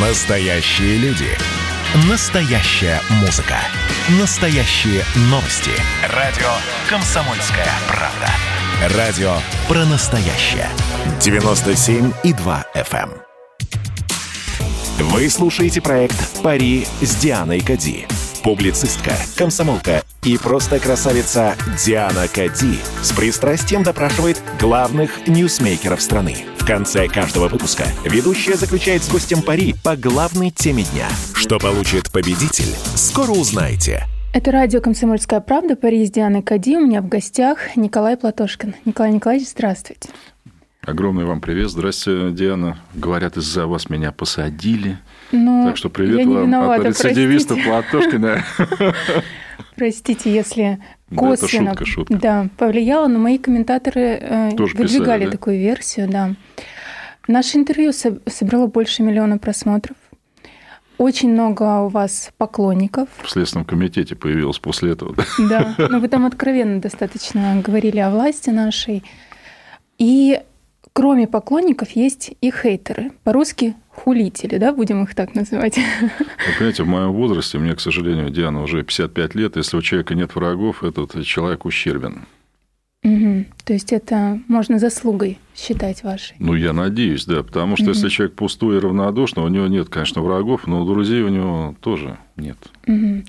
[0.00, 1.26] Настоящие люди.
[2.08, 3.56] Настоящая музыка.
[4.20, 5.72] Настоящие новости.
[6.14, 6.46] Радио
[6.88, 8.96] «Комсомольская правда».
[8.96, 9.32] Радио
[9.66, 10.68] про настоящее.
[11.18, 13.10] 97,2 FM.
[13.10, 15.08] эм.
[15.08, 18.06] Вы слушаете проект «Пари с Дианой Кади».
[18.42, 26.36] Публицистка, комсомолка и просто красавица Диана Кади с пристрастием допрашивает главных ньюсмейкеров страны.
[26.58, 31.08] В конце каждого выпуска ведущая заключает с гостем пари по главной теме дня.
[31.34, 34.04] Что получит победитель, скоро узнаете.
[34.34, 36.76] Это радио «Комсомольская правда», Пари с Дианой Кади.
[36.76, 38.74] У меня в гостях Николай Платошкин.
[38.84, 40.10] Николай Николаевич, здравствуйте.
[40.82, 41.70] Огромный вам привет.
[41.70, 42.78] Здравствуйте, Диана.
[42.94, 44.98] Говорят, из-за вас меня посадили.
[45.32, 47.70] Ну, так что привет вам виновата, от рецидивиста простите.
[47.70, 48.44] Платошкина.
[49.76, 50.78] Простите, если
[51.10, 52.14] Да, косвенно шутка, шутка.
[52.16, 55.30] Да, повлияло, но мои комментаторы э, Тоже выдвигали писали, да?
[55.30, 56.34] такую версию, да.
[57.28, 59.96] Наше интервью со- собрало больше миллиона просмотров.
[60.96, 63.08] Очень много у вас поклонников.
[63.22, 65.14] В Следственном комитете появилась после этого.
[65.38, 65.74] да.
[65.78, 69.04] Да, но вы там откровенно достаточно говорили о власти нашей.
[69.98, 70.40] И
[70.98, 73.12] кроме поклонников есть и хейтеры.
[73.22, 75.76] По-русски хулители, да, будем их так называть.
[76.00, 76.10] Вы
[76.56, 80.34] понимаете, в моем возрасте, мне, к сожалению, Диана уже 55 лет, если у человека нет
[80.34, 82.26] врагов, этот человек ущербен.
[83.04, 83.46] Мгм.
[83.64, 86.34] То есть это можно заслугой считать вашей.
[86.40, 90.20] Ну, я надеюсь, да, потому что если человек пустой и равнодушный, у него нет, конечно,
[90.20, 92.58] врагов, но друзей у него тоже нет.
[92.88, 93.24] Мгм.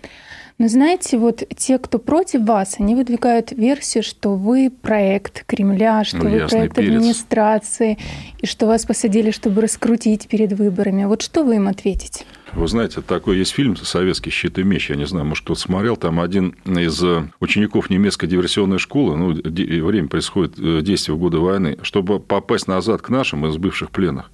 [0.59, 6.17] Но знаете, вот те, кто против вас, они выдвигают версию, что вы проект Кремля, что
[6.17, 6.95] Ну, вы проект перец.
[6.97, 7.97] администрации,
[8.41, 11.05] и что вас посадили, чтобы раскрутить перед выборами.
[11.05, 12.25] Вот что вы им ответите?
[12.51, 14.89] Вы знаете, такой есть фильм «Советский щит и меч».
[14.89, 15.95] Я не знаю, может, кто-то смотрел.
[15.95, 21.37] Там один из э, учеников немецкой диверсионной школы, ну, время происходит, э, действие в годы
[21.37, 24.29] войны, чтобы попасть назад к нашим из бывших пленных,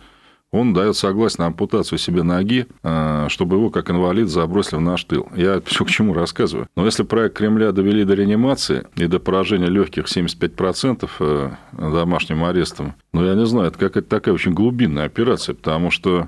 [0.56, 5.03] он дает согласие на ампутацию себе ноги, э, чтобы его как инвалид забросили в наш
[5.03, 5.28] тыл.
[5.36, 6.67] Я все к чему рассказываю.
[6.75, 12.95] Но если проект Кремля довели до реанимации и до поражения легких 75% э, домашним арестом,
[13.14, 16.27] ну, я не знаю, это какая-то такая очень глубинная операция, потому что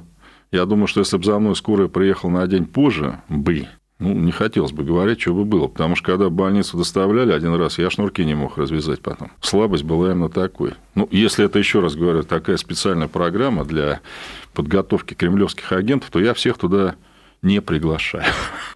[0.52, 3.68] я думаю, что если бы за мной скорая приехала на день позже, бы,
[4.00, 5.68] ну, не хотелось бы говорить, что бы было.
[5.68, 9.31] Потому что когда в больницу доставляли один раз, я шнурки не мог развязать потом.
[9.41, 10.74] Слабость была именно такой.
[10.94, 14.02] Ну, если это, еще раз говорю, такая специальная программа для
[14.53, 16.96] подготовки кремлевских агентов, то я всех туда
[17.41, 18.25] не приглашаю.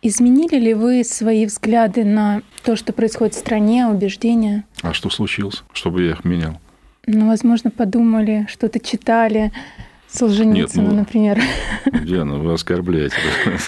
[0.01, 4.65] Изменили ли вы свои взгляды на то, что происходит в стране, убеждения?
[4.81, 6.59] А что случилось, чтобы я их менял?
[7.07, 9.51] Ну, возможно, подумали, что-то читали
[10.11, 11.39] Солженицына, ну, например.
[12.03, 13.15] Диана, вы оскорбляете.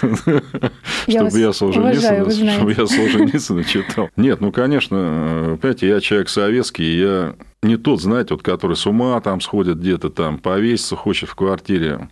[1.08, 2.56] Чтобы я Солженицына, вы знаете.
[2.56, 4.10] чтобы я Солженицына читал.
[4.16, 8.86] Нет, ну, конечно, э, понимаете, я человек советский, я не тот, знаете, вот, который с
[8.86, 12.08] ума там сходит где-то там, повеситься хочет в квартире.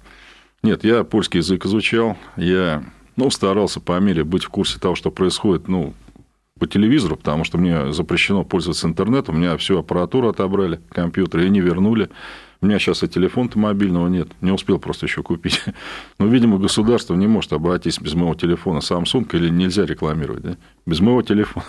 [0.63, 2.85] Нет, я польский язык изучал, я,
[3.17, 5.93] ну, старался по мере быть в курсе того, что происходит, ну,
[6.59, 11.51] по телевизору, потому что мне запрещено пользоваться интернетом, у меня всю аппаратуру отобрали, компьютер, и
[11.51, 12.09] не вернули.
[12.63, 15.61] У меня сейчас и телефона-то мобильного нет, не успел просто еще купить.
[16.21, 20.57] Но, видимо, государство не может обойтись без моего телефона Samsung или нельзя рекламировать, да?
[20.87, 21.67] Без моего телефона.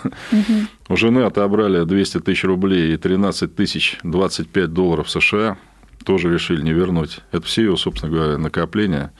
[0.88, 5.58] У жены отобрали 200 тысяч рублей и 13 тысяч 25 долларов США.
[6.04, 7.20] Тоже решили не вернуть.
[7.32, 9.12] Это все ее, собственно говоря, накопления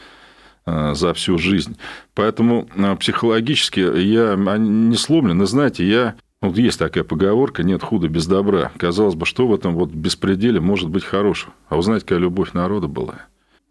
[0.67, 1.77] э, за всю жизнь.
[2.15, 5.43] Поэтому э, психологически я не сломлен.
[5.43, 6.15] И знаете, я...
[6.45, 8.71] Вот есть такая поговорка, нет худа без добра.
[8.77, 11.55] Казалось бы, что в этом вот беспределе может быть хорошего?
[11.69, 13.15] А вы знаете, какая любовь народа была?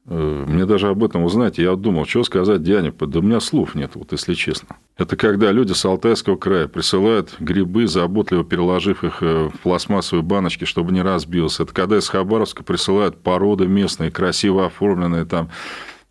[0.07, 3.75] Э, Мне даже об этом узнать, я думал, что сказать Диане, да у меня слов
[3.75, 4.75] нет, вот если честно.
[4.97, 10.65] Это когда люди с Алтайского края присылают грибы, заботливо переложив их э, в пластмассовые баночки,
[10.65, 11.63] чтобы не разбился.
[11.63, 15.49] Это когда из Хабаровска присылают породы местные, красиво оформленные, там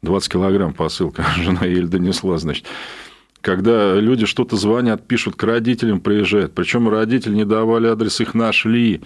[0.03, 2.67] 20 килограмм посылка, жена еле донесла, значит.
[3.43, 6.55] Когда люди что-то звонят, пишут, к родителям приезжают.
[6.55, 9.03] Причем родители не давали адрес, их нашли.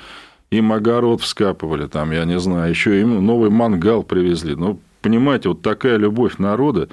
[0.50, 4.54] Им огород вскапывали, там, я не знаю, еще им новый мангал привезли.
[4.54, 6.88] Ну, понимаете, вот такая любовь народа,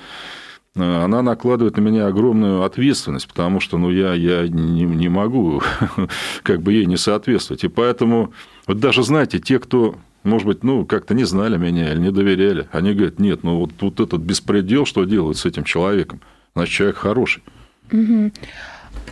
[0.75, 5.61] э, она накладывает на меня огромную ответственность, потому что ну, я, я не, не могу
[6.43, 7.63] как бы ей не соответствовать.
[7.63, 8.33] И поэтому,
[8.65, 12.67] вот даже, знаете, те, кто, может быть, ну, как-то не знали меня или не доверяли,
[12.71, 16.21] они говорят, нет, ну, вот, вот этот беспредел, что делают с этим человеком,
[16.55, 17.43] значит, человек хороший.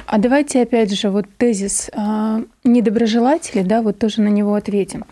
[0.06, 5.06] А давайте опять же вот тезис а, недоброжелателей, да, вот тоже на него ответим.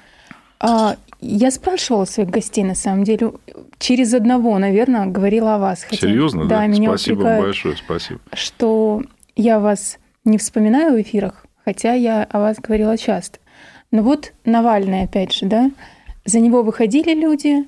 [0.60, 3.34] А, я спрашивала своих гостей, на самом деле,
[3.78, 5.84] через одного, наверное, говорила о вас.
[5.84, 6.66] Хотя- Серьезно, да?
[6.66, 8.20] меня спасибо вам большое, спасибо.
[8.34, 9.04] что
[9.36, 13.40] я вас не вспоминаю в эфирах, хотя я о вас говорила часто.
[13.92, 15.72] Но вот Навальный, опять же, да,
[16.26, 17.68] за него выходили люди,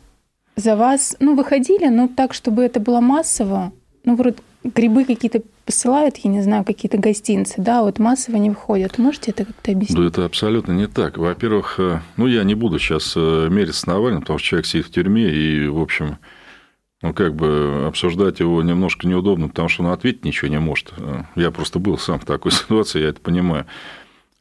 [0.56, 3.72] за вас, ну, выходили, но так, чтобы это было массово,
[4.04, 8.98] ну, вроде грибы какие-то посылают, я не знаю, какие-то гостинцы, да, вот массово не входят.
[8.98, 9.98] Можете это как-то объяснить?
[9.98, 11.18] Да, это абсолютно не так.
[11.18, 14.88] Во-первых, э, ну, я не буду сейчас э, мериться с Навальным, потому что человек сидит
[14.88, 16.18] в тюрьме, и, в общем,
[17.02, 20.94] ну, как бы обсуждать его немножко неудобно, потому что он ответить ничего не может.
[21.36, 23.66] Я просто был сам в такой ситуации, я это понимаю.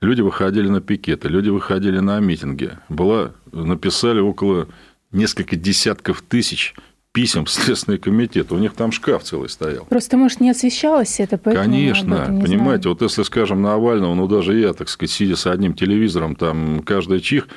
[0.00, 2.72] Люди выходили на пикеты, люди выходили на митинги.
[2.88, 4.68] Была, написали около
[5.12, 6.74] несколько десятков тысяч
[7.12, 8.52] писем в Следственный комитет.
[8.52, 9.84] У них там шкаф целый стоял.
[9.86, 12.26] Просто, может, не освещалось это, поэтому Конечно.
[12.28, 12.96] Не понимаете, знаю.
[12.96, 17.20] вот если, скажем, Навального, ну, даже я, так сказать, сидя с одним телевизором, там каждый
[17.20, 17.48] чих,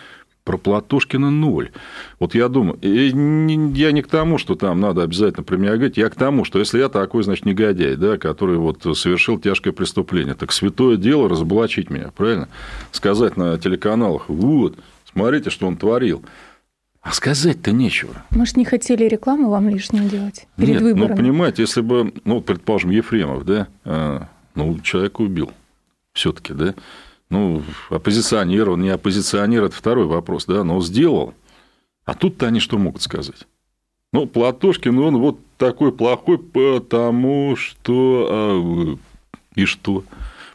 [0.44, 1.72] про Платошкина ноль.
[2.20, 6.44] Вот я думаю, я не к тому, что там надо обязательно говорить, я к тому,
[6.44, 11.30] что если я такой, значит, негодяй, да, который вот совершил тяжкое преступление, так святое дело
[11.30, 12.50] разоблачить меня, правильно?
[12.92, 14.78] Сказать на телеканалах, вот,
[15.10, 16.24] смотрите, что он творил.
[17.04, 18.24] А сказать-то нечего.
[18.32, 21.10] Может, не хотели рекламу вам лишнюю делать перед Нет, ну, выборами?
[21.10, 25.52] ну, понимаете, если бы, ну, предположим, Ефремов, да, а, ну, человека убил
[26.14, 26.74] все таки да,
[27.30, 31.34] ну, оппозиционер, он не оппозиционер, это второй вопрос, да, но сделал.
[32.06, 33.48] А тут-то они что могут сказать?
[34.14, 38.28] Ну, Платошкин, он вот такой плохой, потому что...
[38.30, 38.98] А,
[39.56, 40.04] и что?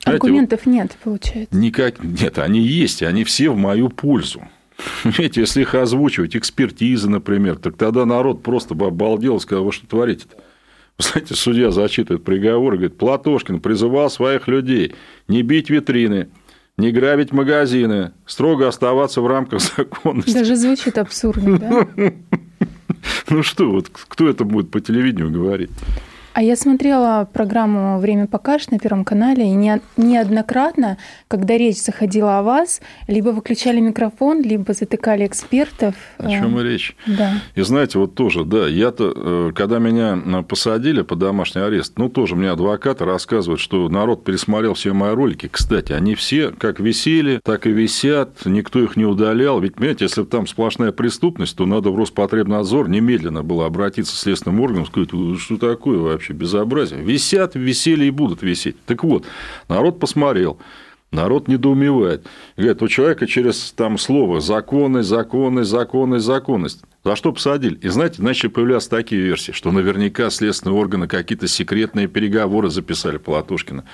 [0.04, 1.54] Аргументов вот, нет, получается.
[1.54, 4.42] Никак нет, они есть, они все в мою пользу.
[5.04, 9.72] Видите, если их озвучивать, экспертизы, например, так тогда народ просто бы обалдел и сказал, вы
[9.72, 10.36] что творите-то?
[10.98, 14.94] Знаете, судья зачитывает приговор и говорит, Платошкин призывал своих людей
[15.28, 16.28] не бить витрины,
[16.76, 20.32] не грабить магазины, строго оставаться в рамках законности.
[20.32, 21.88] Даже звучит абсурдно, да?
[23.30, 25.70] Ну что, вот кто это будет по телевидению говорить?
[26.38, 30.96] А я смотрела программу «Время покажет» на Первом канале, и не, неоднократно,
[31.26, 35.96] когда речь заходила о вас, либо выключали микрофон, либо затыкали экспертов.
[36.16, 36.94] О чем и речь.
[37.08, 37.32] Да.
[37.56, 42.08] И знаете, вот тоже, да, я-то, э, когда меня э, посадили под домашний арест, ну,
[42.08, 45.48] тоже мне адвокаты рассказывают, что народ пересмотрел все мои ролики.
[45.48, 49.58] Кстати, они все как висели, так и висят, никто их не удалял.
[49.58, 54.60] Ведь, понимаете, если там сплошная преступность, то надо в Роспотребнадзор немедленно было обратиться к следственным
[54.60, 55.10] органам, сказать,
[55.40, 56.27] что такое вообще?
[56.28, 57.00] Вообще безобразие.
[57.00, 58.76] Висят, висели и будут висеть.
[58.86, 59.24] Так вот,
[59.68, 60.58] народ посмотрел.
[61.10, 62.26] Народ недоумевает.
[62.58, 66.82] Говорит, у человека через там слово законность, законность, законность, законность.
[67.02, 67.76] За что посадили?
[67.76, 73.84] И знаете, начали появляться такие версии, что наверняка следственные органы какие-то секретные переговоры записали Полотушкина.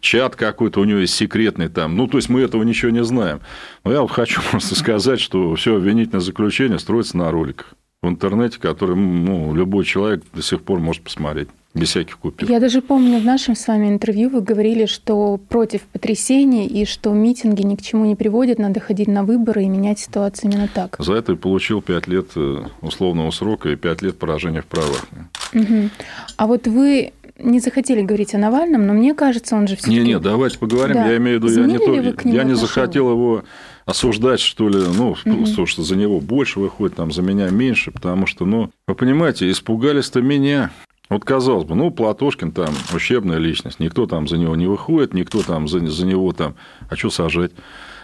[0.00, 1.96] Чат какой-то у него есть секретный там.
[1.96, 3.40] Ну, то есть мы этого ничего не знаем.
[3.84, 8.58] Но я вот хочу просто сказать, что все обвинительное заключение строится на роликах в интернете,
[8.58, 12.48] который ну, любой человек до сих пор может посмотреть без всяких купюр.
[12.48, 17.12] Я даже помню в нашем с вами интервью вы говорили, что против потрясений и что
[17.12, 20.96] митинги ни к чему не приводят, надо ходить на выборы и менять ситуацию именно так.
[20.98, 25.04] За это получил 5 лет э, условного срока и 5 лет поражения в правах.
[25.52, 25.90] Угу.
[26.36, 29.98] А вот вы не захотели говорить о Навальном, но мне кажется, он же все-таки...
[29.98, 30.94] Не, не, давайте поговорим.
[30.94, 31.08] Да.
[31.08, 33.44] Я имею в виду, я не, то, я не захотел его
[33.84, 35.46] осуждать, что ли, ну, угу.
[35.56, 39.50] то, что за него больше выходит, там, за меня меньше, потому что, ну, вы понимаете,
[39.50, 40.70] испугались-то меня.
[41.14, 45.44] Вот казалось бы, ну, Платошкин там ущербная личность, никто там за него не выходит, никто
[45.44, 46.56] там за, за него там,
[46.90, 47.52] а что сажать?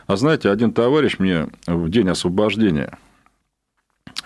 [0.07, 2.97] А знаете, один товарищ мне в день освобождения,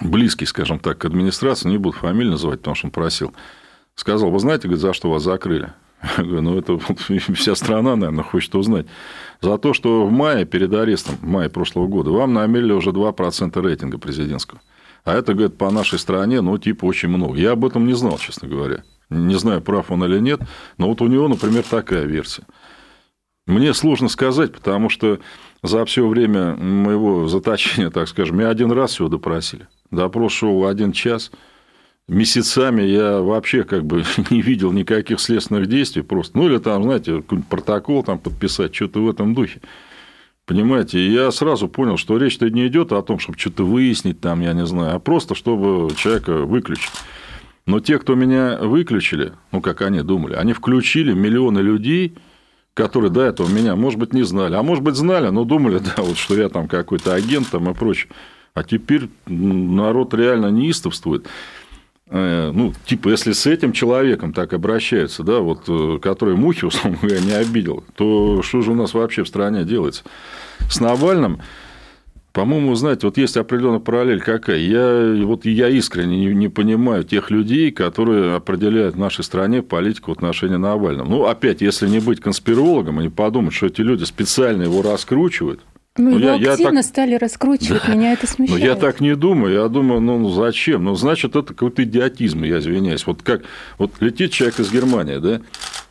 [0.03, 3.33] близкий, скажем так, к администрации, не буду фамилию называть, потому что он просил,
[3.95, 5.73] сказал, вы знаете, за что вас закрыли?
[6.19, 6.79] Я говорю, ну, это
[7.35, 8.85] вся страна, наверное, хочет узнать.
[9.41, 13.63] За то, что в мае, перед арестом, в мае прошлого года, вам намерили уже 2%
[13.63, 14.61] рейтинга президентского.
[15.05, 17.37] А это, говорит, по нашей стране, ну, типа, очень много.
[17.37, 18.85] Я об этом не знал, честно говоря.
[19.11, 20.41] Не знаю, прав он или нет,
[20.79, 22.45] но вот у него, например, такая версия.
[23.47, 25.21] Мне сложно сказать, потому что
[25.63, 29.69] за все время моего заточения, так скажем, меня один раз всего допросили.
[29.91, 31.31] Допрос шел один час.
[32.09, 36.39] Месяцами я вообще как бы не видел никаких следственных действий просто.
[36.39, 39.61] Ну, или там, знаете, какой-нибудь протокол там подписать, что-то в этом духе.
[40.47, 44.53] Понимаете, я сразу понял, что речь-то не идет о том, чтобы что-то выяснить там, я
[44.53, 46.91] не знаю, а просто чтобы человека выключить.
[47.67, 52.15] Но те, кто меня выключили, ну, как они думали, они включили миллионы людей,
[52.75, 54.55] которые до этого меня, может быть, не знали.
[54.55, 57.75] А может быть, знали, но думали, да, вот, что я там какой-то агент там и
[57.75, 58.11] прочее.
[58.53, 61.27] А теперь народ реально неистовствует.
[62.11, 66.99] Э, ну, типа, если с этим человеком так обращаются, да, вот, э, который мухи, условно
[67.01, 70.05] говоря, не обидел, то что же у нас вообще в стране делается?
[70.71, 71.41] С Навальным,
[72.33, 74.59] по-моему, знаете, вот есть определенная параллель какая.
[74.59, 80.11] Я, вот я искренне не, не понимаю тех людей, которые определяют в нашей стране политику
[80.11, 81.09] в отношении Навального.
[81.09, 85.61] Ну, опять, если не быть конспирологом и не подумать, что эти люди специально его раскручивают,
[85.97, 86.91] Ну, ну его я, активно я так...
[86.91, 87.95] стали раскручивать, да.
[87.95, 88.61] меня это смущает.
[88.61, 90.83] Но я так не думаю, я думаю, ну, ну зачем?
[90.83, 93.07] Ну, значит, это какой-то идиотизм, я извиняюсь.
[93.07, 93.43] Вот как,
[93.79, 95.41] вот летит человек из Германии, да,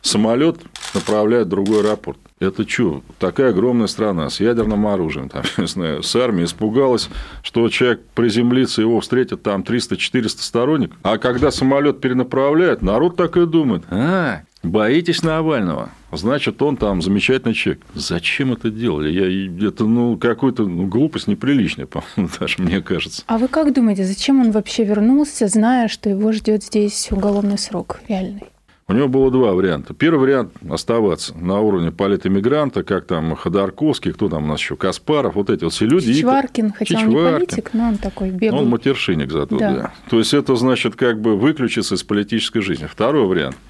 [0.02, 0.58] самолет
[0.92, 2.18] направляет в другой аэропорт.
[2.38, 3.02] Это что?
[3.18, 7.08] Такая огромная страна с ядерным оружием, там, не знаю, с армией испугалась,
[7.42, 10.98] что человек приземлится, его встретят там 300-400 сторонников.
[11.02, 13.84] А когда самолет перенаправляет, народ так и думает.
[13.90, 15.90] А, Боитесь Навального?
[16.10, 17.82] Значит, он там замечательный человек.
[17.94, 19.10] Зачем это делали?
[19.10, 23.22] Я, это, ну, какой-то ну, глупость неприличная, по-моему, даже мне кажется.
[23.26, 28.00] А вы как думаете, зачем он вообще вернулся, зная, что его ждет здесь уголовный срок
[28.08, 28.44] реальный?
[28.86, 29.94] У него было два варианта.
[29.94, 35.36] Первый вариант– оставаться на уровне политэмигранта, как там Ходорковский, кто там у нас еще, Каспаров,
[35.36, 36.12] вот эти вот все люди.
[36.12, 37.16] Чичваркин, хотя Чичваркин.
[37.16, 38.60] он не политик, но он такой беглый.
[38.60, 39.72] Он матершинник зато, да.
[39.72, 39.92] да.
[40.10, 42.86] То есть, это значит как бы выключиться из политической жизни.
[42.86, 43.56] Второй вариант–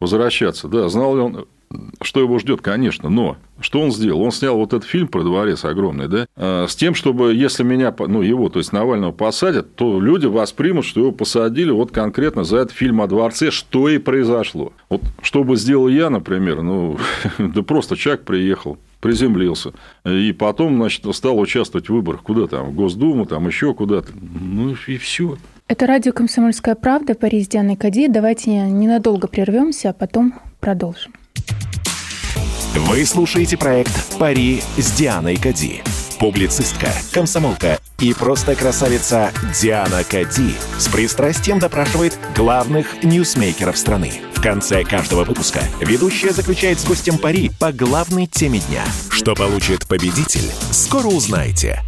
[0.00, 0.68] возвращаться.
[0.68, 1.46] Да, знал ли он,
[2.00, 4.22] что его ждет, конечно, но что он сделал?
[4.22, 7.94] Он снял вот этот фильм про дворец огромный, да, а, с тем, чтобы если меня,
[7.98, 12.58] ну, его, то есть Навального посадят, то люди воспримут, что его посадили вот конкретно за
[12.58, 14.72] этот фильм о дворце, что и произошло.
[14.88, 16.98] Вот что бы сделал я, например, ну,
[17.38, 19.72] да просто человек приехал, приземлился.
[20.04, 22.22] И потом, значит, стал участвовать в выборах.
[22.22, 22.70] Куда там?
[22.70, 24.12] В Госдуму, там еще куда-то.
[24.14, 25.36] Ну и все.
[25.66, 28.08] Это радио «Комсомольская правда», Париж, Диана Кади.
[28.08, 31.12] Давайте ненадолго прервемся, а потом продолжим.
[32.74, 35.82] Вы слушаете проект «Пари с Дианой Кади».
[36.18, 44.12] Публицистка, комсомолка и просто красавица Диана Кади с пристрастием допрашивает главных ньюсмейкеров страны.
[44.34, 48.84] В конце каждого выпуска ведущая заключает с гостем пари по главной теме дня.
[49.10, 51.82] Что получит победитель, скоро узнаете.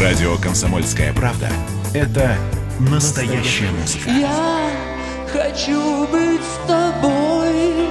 [0.00, 1.50] Радио «Комсомольская правда»—
[1.94, 2.36] это
[2.78, 4.10] настоящая музыка.
[4.10, 4.70] Я
[5.32, 7.87] хочу быть с тобой.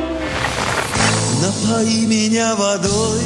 [1.42, 3.22] Напои меня водой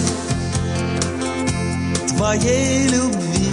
[2.09, 3.49] твоей любви.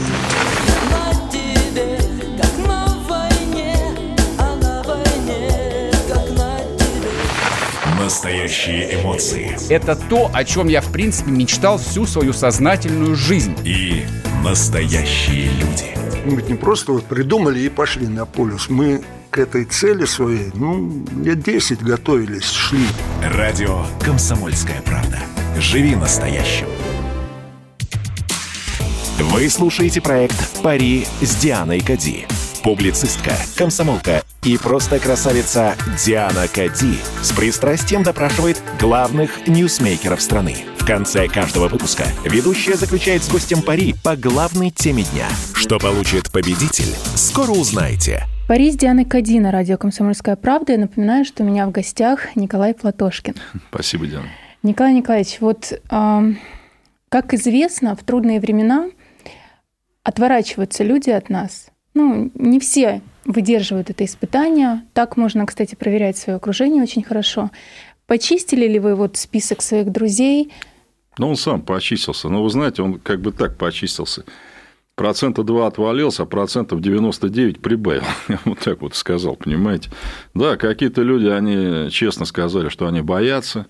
[0.90, 1.98] На тебе,
[2.40, 3.76] как на войне,
[4.38, 8.02] а на войне, как на тебе.
[8.02, 9.56] Настоящие эмоции.
[9.70, 13.56] Это то, о чем я, в принципе, мечтал всю свою сознательную жизнь.
[13.64, 14.06] И
[14.44, 15.97] Настоящие люди.
[16.24, 18.68] Мы ведь не просто вот придумали и пошли на полюс.
[18.68, 22.86] Мы к этой цели своей, ну, лет 10 готовились, шли.
[23.22, 25.18] Радио «Комсомольская правда».
[25.58, 26.66] Живи настоящим.
[29.18, 32.26] Вы слушаете проект «Пари с Дианой Кади».
[32.62, 40.56] Публицистка, комсомолка и просто красавица Диана Кади с пристрастием допрашивает главных ньюсмейкеров страны–
[40.88, 45.26] конце каждого выпуска ведущая заключает с гостем пари по главной теме дня.
[45.52, 48.22] Что получит победитель, скоро узнаете.
[48.48, 50.72] Пари с Дианой Кадина, радио «Комсомольская правда».
[50.72, 53.34] Я напоминаю, что у меня в гостях Николай Платошкин.
[53.68, 54.28] Спасибо, Диана.
[54.62, 56.20] Николай Николаевич, вот э,
[57.10, 58.88] как известно, в трудные времена
[60.04, 61.66] отворачиваются люди от нас.
[61.92, 64.84] Ну, не все выдерживают это испытание.
[64.94, 67.50] Так можно, кстати, проверять свое окружение очень хорошо.
[68.06, 70.50] Почистили ли вы вот список своих друзей?
[71.18, 72.28] Ну, он сам поочистился.
[72.28, 74.24] Но вы знаете, он как бы так поочистился.
[74.94, 78.02] Процента 2 отвалился, а процентов 99 прибавил.
[78.28, 79.90] Я вот так вот сказал, понимаете?
[80.34, 83.66] Да, какие-то люди, они честно сказали, что они боятся.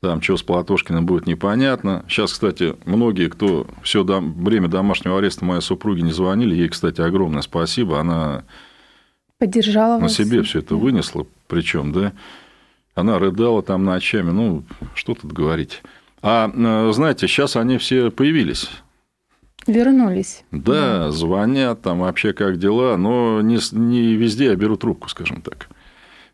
[0.00, 2.04] Там, что с Платошкиным будет непонятно.
[2.08, 4.44] Сейчас, кстати, многие, кто все дом...
[4.44, 8.00] время домашнего ареста моей супруги не звонили, ей, кстати, огромное спасибо.
[8.00, 8.44] Она
[9.38, 10.14] поддержала на вас.
[10.14, 12.12] себе все это вынесла, причем, да.
[12.94, 14.30] Она рыдала там ночами.
[14.30, 14.64] Ну,
[14.94, 15.82] что тут говорить.
[16.28, 18.68] А э, знаете, сейчас они все появились.
[19.68, 20.42] Вернулись.
[20.50, 25.40] Да, да, звонят, там вообще как дела, но не, не везде я беру трубку, скажем
[25.40, 25.68] так.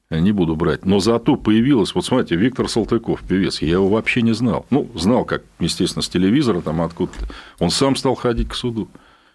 [0.09, 0.87] Не буду брать.
[0.87, 4.65] Но зато появилась, вот смотрите, Виктор Салтыков, певец, я его вообще не знал.
[4.71, 7.27] Ну, знал, как, естественно, с телевизора, там откуда-то.
[7.59, 8.89] Он сам стал ходить к суду.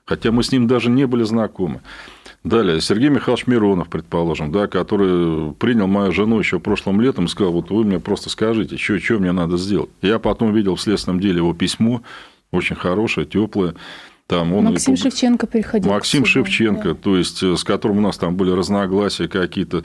[0.05, 1.81] Хотя мы с ним даже не были знакомы.
[2.43, 7.51] Далее, Сергей Михайлович Миронов, предположим, да, который принял мою жену еще прошлым летом и сказал,
[7.51, 9.89] вот вы мне просто скажите, что, что мне надо сделать.
[10.01, 12.03] Я потом видел в следственном деле его письмо,
[12.51, 13.75] очень хорошее, теплое.
[14.27, 14.97] Там он Максим и...
[14.97, 15.89] Шевченко приходил.
[15.89, 16.95] Максим Шевченко, да.
[16.95, 19.83] то есть с которым у нас там были разногласия какие-то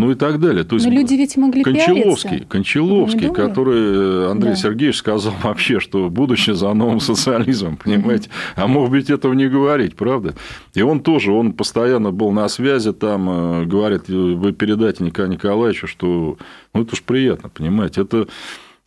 [0.00, 0.64] ну и так далее.
[0.64, 2.48] То есть, Но люди ведь могли Кончаловский, пиариться.
[2.48, 4.56] Кончаловский, который э, Андрей да.
[4.56, 8.30] Сергеевич сказал вообще, что будущее за новым социализмом, понимаете?
[8.56, 10.34] А мог быть этого не говорить, правда?
[10.72, 15.86] И он тоже, он постоянно был на связи, там э, говорит, вы передайте Николаю Николаевичу,
[15.86, 16.38] что,
[16.72, 18.00] ну это уж приятно, понимаете?
[18.00, 18.26] Это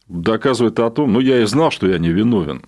[0.08, 2.64] доказывает о том, ну я и знал, что я не виновен,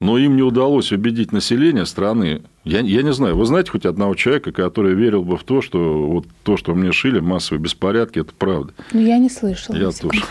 [0.00, 2.42] но им не удалось убедить население страны.
[2.64, 6.06] Я, я не знаю, вы знаете хоть одного человека, который верил бы в то, что
[6.06, 8.72] вот то, что мне шили, массовые беспорядки, это правда?
[8.92, 9.76] Ну, я не слышала.
[9.76, 10.22] Я тоже.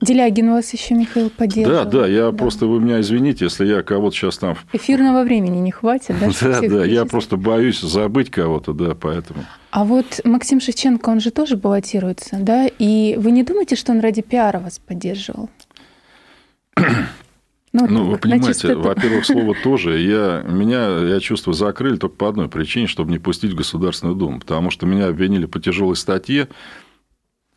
[0.00, 1.84] Делягин вас еще, Михаил, поддерживал.
[1.84, 4.56] Да, да, я просто, вы меня извините, если я кого-то сейчас там...
[4.72, 6.30] Эфирного времени не хватит, да?
[6.40, 9.44] Да, да, я просто боюсь забыть кого-то, да, поэтому...
[9.70, 12.66] А вот Максим Шевченко, он же тоже баллотируется, да?
[12.78, 15.48] И вы не думаете, что он ради пиара вас поддерживал?
[17.82, 18.82] вот Ну, вы понимаете, чистоту.
[18.82, 20.00] во-первых, слово тоже.
[20.00, 24.40] Я, меня, я чувствую, закрыли только по одной причине, чтобы не пустить в Государственную Думу.
[24.40, 26.48] Потому что меня обвинили по тяжелой статье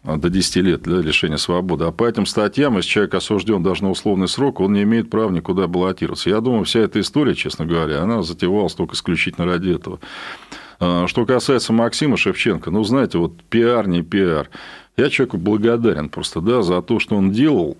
[0.04, 1.86] а, до 10 лет для лишения свободы.
[1.86, 5.30] А по этим статьям, если человек осужден даже на условный срок, он не имеет права
[5.32, 6.30] никуда баллотироваться.
[6.30, 10.00] Я думаю, вся эта история, честно говоря, она затевалась только исключительно ради этого.
[10.80, 14.50] А, Что касается Максима Шевченко, ну, знаете, вот пиар, не пиар.
[14.96, 17.78] Я человеку благодарен просто, да, за то, что он делал.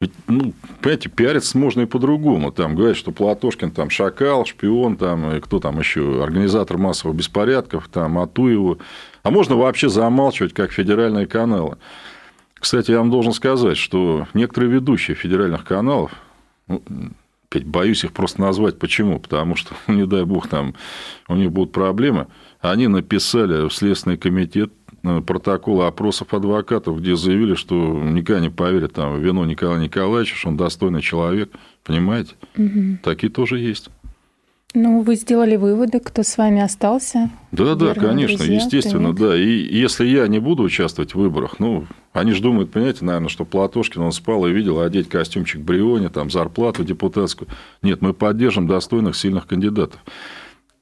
[0.00, 2.52] Ведь, ну, понимаете, пиариться можно и по-другому.
[2.52, 7.88] Там говорят, что Платошкин там шакал, шпион, там, и кто там еще, организатор массовых беспорядков,
[7.88, 8.78] там, Атуеву.
[9.22, 11.76] А можно вообще замалчивать, как федеральные каналы.
[12.54, 16.12] Кстати, я вам должен сказать, что некоторые ведущие федеральных каналов,
[16.66, 16.82] ну,
[17.50, 18.78] опять боюсь их просто назвать.
[18.78, 19.20] Почему?
[19.20, 20.76] Потому что, не дай бог, там
[21.28, 22.26] у них будут проблемы.
[22.60, 29.16] Они написали в Следственный комитет протоколы опросов адвокатов, где заявили, что никогда не поверят там,
[29.16, 31.50] в вину Николая Николаевича, что он достойный человек.
[31.84, 32.34] Понимаете?
[33.02, 33.90] Такие тоже есть.
[34.72, 37.30] Ну, вы сделали выводы, кто с вами остался.
[37.50, 39.30] Да, да, конечно, друзья, естественно, привет.
[39.30, 39.36] да.
[39.36, 43.44] И если я не буду участвовать в выборах, ну, они же думают, понимаете, наверное, что
[43.44, 47.48] Платошкин, он спал и видел одеть костюмчик Бриони, там, зарплату депутатскую.
[47.82, 50.00] Нет, мы поддержим достойных, сильных кандидатов.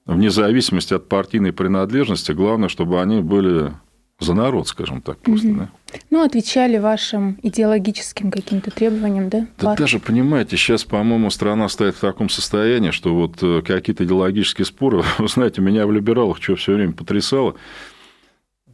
[0.04, 3.72] Вне зависимости от партийной принадлежности, главное, чтобы они были
[4.20, 5.48] за народ, скажем так, просто.
[5.48, 5.68] да.
[6.10, 9.46] Ну, отвечали вашим идеологическим каким-то требованиям, да?
[9.58, 9.82] Да партии?
[9.82, 15.04] даже, понимаете, сейчас, по-моему, страна стоит в таком состоянии, что вот э, какие-то идеологические споры,
[15.18, 17.54] вы знаете, меня в либералах что все время потрясало.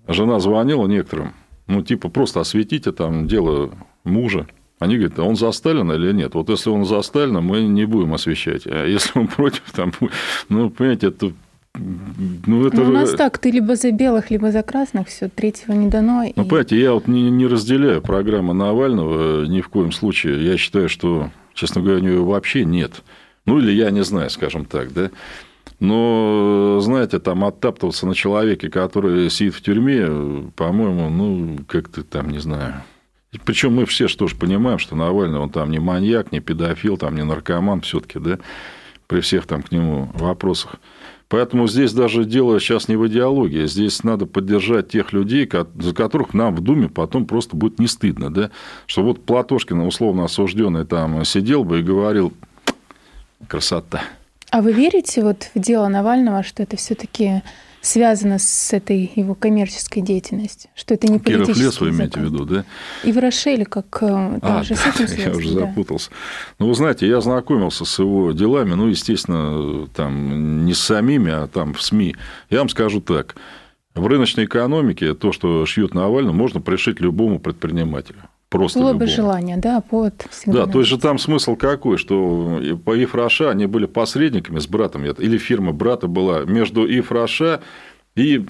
[0.08, 1.34] Жена звонила некоторым,
[1.66, 3.70] ну, типа, просто осветите там дело
[4.04, 4.46] мужа.
[4.78, 6.34] Они говорят, а он за Сталина или нет?
[6.34, 8.66] Вот если он за Сталина, мы не будем освещать.
[8.66, 9.92] А если он против, там,
[10.48, 11.32] ну, понимаете, это...
[11.76, 12.76] Ну, это...
[12.76, 16.23] Ну, у нас так, ты либо за белых, либо за красных, все, третьего не дано.
[16.23, 20.44] Ну, и- понимаете, я вот не, не разделяю программу Навального э, ни в коем случае.
[20.44, 23.03] Я считаю, что, честно говоря, у него вообще нет.
[23.44, 25.11] Ну, или я не знаю, скажем так, да.
[25.81, 32.31] Но, знаете, там оттаптываться на человеке, который сидит в тюрьме, э, по-моему, ну, как-то там,
[32.31, 32.75] не знаю.
[33.44, 37.16] Причем мы все что ж понимаем, что Навальный, он там не маньяк, не педофил, там
[37.16, 38.38] не наркоман все-таки, да,
[39.09, 40.77] при всех там к нему вопросах.
[41.35, 43.66] Поэтому здесь даже дело сейчас не в идеологии.
[43.66, 48.33] Здесь надо поддержать тех людей, за которых нам в Думе потом просто будет не стыдно.
[48.33, 48.53] Да?
[48.87, 52.33] Что вот Платошкин, условно осужденный, там сидел бы и говорил,
[53.49, 54.03] красота.
[54.53, 57.42] А вы верите вот в дело Навального, что это все-таки
[57.85, 60.70] связано с этой его коммерческой деятельностью?
[60.75, 62.25] Что это не Киров лес вы имеете в закон?
[62.25, 62.64] виду, да?
[63.05, 65.61] И в Рошеле, как э, А, тоже с этим я связано, уже да.
[65.61, 66.11] запутался.
[66.59, 71.47] Ну, вы знаете, я знакомился с его делами, ну, естественно, там не с самими, а
[71.47, 72.16] там в СМИ.
[72.51, 73.37] Я вам скажу так.
[73.94, 78.23] В рыночной экономике то, что шьют Навального, можно пришить любому предпринимателю.
[78.55, 79.11] Просто Было бы любому.
[79.11, 83.67] желание, да, повод всегда Да, то есть же там смысл какой, что по Ифраша они
[83.67, 87.61] были посредниками с братом, или фирма брата была между Ифраша
[88.14, 88.45] и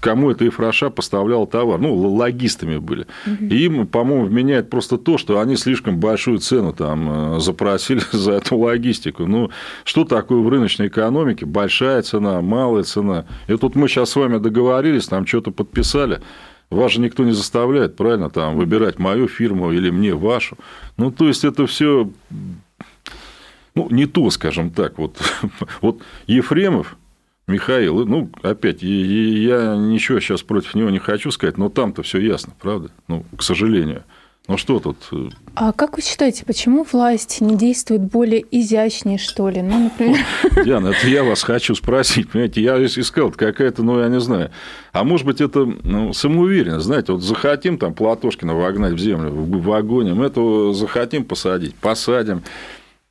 [0.00, 3.06] кому это Ифраша поставлял товар, ну, логистами были.
[3.38, 8.32] И им, по-моему, вменяет просто то, что они слишком большую цену там э, запросили за
[8.32, 9.26] эту логистику.
[9.26, 9.50] Ну,
[9.84, 11.44] что такое в рыночной экономике?
[11.44, 13.26] Большая цена, малая цена.
[13.46, 16.22] И тут мы сейчас с вами договорились, там что-то подписали.
[16.70, 20.58] Вас же никто не заставляет, правильно, там, выбирать мою фирму или мне вашу.
[20.96, 22.10] Ну, то есть, это все
[23.76, 24.98] ну, не то, скажем так.
[24.98, 25.18] Вот,
[25.80, 26.96] вот Ефремов,
[27.46, 32.54] Михаил, ну, опять, я ничего сейчас против него не хочу сказать, но там-то все ясно,
[32.60, 32.90] правда?
[33.06, 34.02] Ну, к сожалению.
[34.48, 34.96] Ну, что тут?
[35.10, 39.60] э, А как вы считаете, почему власть не действует более изящнее, что ли?
[39.60, 40.24] Ну, например,
[40.64, 42.30] Диана, это я вас хочу спросить.
[42.30, 44.52] Понимаете, я искал какая-то, ну, я не знаю.
[44.92, 46.86] А может быть, это ну, самоуверенность.
[46.86, 52.42] Знаете, вот захотим там Платошкина вогнать в землю, в вагонем, этого захотим посадить, посадим.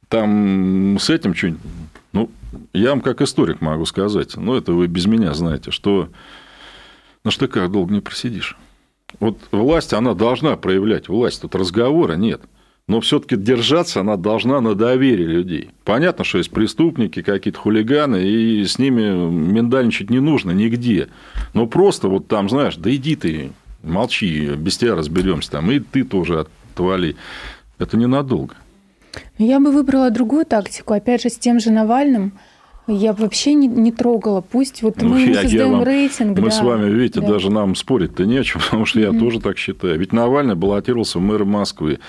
[0.07, 1.61] Там с этим что-нибудь...
[2.13, 2.29] Ну,
[2.71, 6.07] я вам как историк могу сказать, ну, это вы без меня знаете, что
[7.25, 8.55] на штыках долго не просидишь.
[9.19, 11.41] Вот власть, она должна проявлять власть.
[11.41, 12.41] Тут разговора нет.
[12.87, 15.69] Но все-таки держаться она должна на доверии людей.
[15.83, 21.07] Понятно, что есть преступники, какие-то хулиганы, и с ними миндальничать не нужно нигде.
[21.53, 23.51] Но просто вот там, знаешь, да иди ты,
[23.81, 27.15] молчи, без тебя разберемся там, и ты тоже отвали.
[27.79, 28.55] Это ненадолго.
[29.39, 32.33] я бы выбрала другую тактику, опять же, с тем же Навальным.
[32.87, 34.41] Я вообще не, не трогала.
[34.41, 36.37] Пусть вот Ну, мы я- ему я создаем вам- рейтинг.
[36.39, 37.27] Мы да, с вами, видите, да.
[37.27, 39.97] даже нам спорить-то не о чем, потому что я тоже так считаю.
[39.99, 41.99] Ведь Навальный баллотировался в мэры Москвы.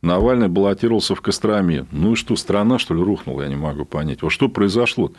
[0.00, 1.86] Навальный баллотировался в Костроме.
[1.92, 4.22] Ну и что, страна, что ли, рухнула, я не могу понять.
[4.22, 5.12] Вот что произошло?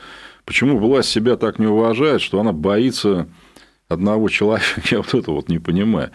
[0.45, 3.27] Почему власть себя так не уважает, что она боится
[3.87, 4.81] одного человека?
[4.91, 6.11] Я вот это вот не понимаю.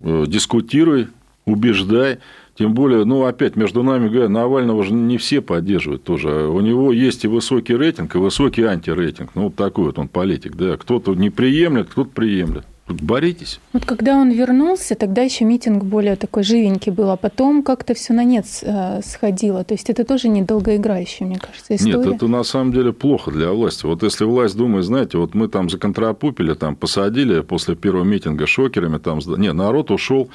[0.00, 1.08] Э, Дискутируй,
[1.44, 2.18] убеждай.
[2.54, 6.48] Тем более, ну, опять, между нами говоря, Навального же не все поддерживают тоже.
[6.48, 9.30] У него есть и высокий рейтинг, и высокий антирейтинг.
[9.34, 10.76] Ну, вот такой вот он политик, да.
[10.76, 12.64] Кто-то не приемлет, кто-то приемлет.
[12.86, 13.60] Тут боритесь.
[13.72, 18.12] Вот когда он вернулся, тогда еще митинг более такой живенький был, а потом как-то все
[18.12, 19.62] на нет э, сходило.
[19.62, 22.04] То есть это тоже недолгоиграющая, мне кажется, история.
[22.04, 23.86] Нет, это на самом деле плохо для власти.
[23.86, 28.98] Вот если власть думает, знаете, вот мы там законтрапупили, там посадили после первого митинга шокерами,
[28.98, 30.28] там, не, народ ушел,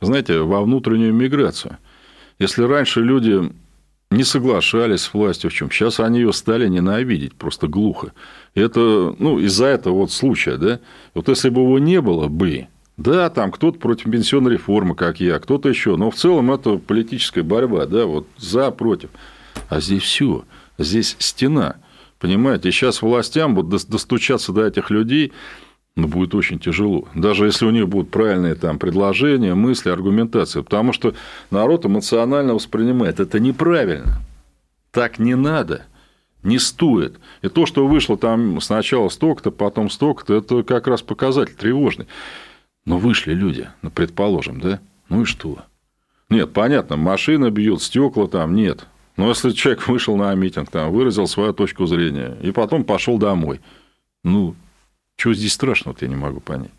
[0.00, 1.78] знаете, во внутреннюю миграцию.
[2.38, 3.52] Если раньше люди
[4.10, 8.12] не соглашались с властью в чем, сейчас они ее стали ненавидеть просто глухо.
[8.54, 10.80] Это, ну, из-за этого вот случая, да.
[11.14, 15.38] Вот если бы его не было бы, да, там кто-то против пенсионной реформы, как я,
[15.38, 19.10] кто-то еще, но в целом это политическая борьба, да, вот за, против.
[19.68, 20.44] А здесь все,
[20.76, 21.76] здесь стена,
[22.18, 25.32] понимаете, сейчас властям вот дос- достучаться до этих людей,
[25.96, 27.08] ну, будет очень тяжело.
[27.14, 30.62] Даже если у них будут правильные там предложения, мысли, аргументация.
[30.62, 31.14] Потому что
[31.50, 33.20] народ эмоционально воспринимает.
[33.20, 34.20] Это неправильно.
[34.92, 35.86] Так не надо.
[36.42, 37.18] Не стоит.
[37.42, 42.06] И то, что вышло там сначала столько-то, потом столько-то, это как раз показатель тревожный.
[42.86, 44.80] Но вышли люди, ну, предположим, да?
[45.10, 45.58] Ну и что?
[46.30, 48.86] Нет, понятно, машины бьют, стекла там, нет.
[49.16, 53.60] Но если человек вышел на митинг, там, выразил свою точку зрения, и потом пошел домой,
[54.24, 54.54] ну,
[55.20, 56.70] что здесь страшного, я не могу понять.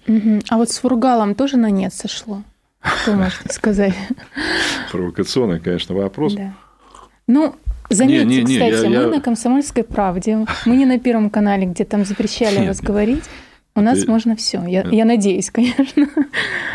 [0.50, 2.42] А вот с Фургалом тоже на нет сошло?
[3.04, 3.94] Что можно сказать?
[4.92, 6.34] Провокационный, конечно, вопрос.
[6.34, 6.54] Да.
[7.28, 7.56] Ну,
[7.90, 11.30] заметьте, Не, не, не, кстати, я- мы я- на «Комсомольской правде», мы не на Первом
[11.30, 12.68] канале, где там запрещали Нет.
[12.70, 13.24] вас говорить.
[13.74, 14.64] У нас Это- можно все.
[14.66, 16.08] Я, я надеюсь, конечно.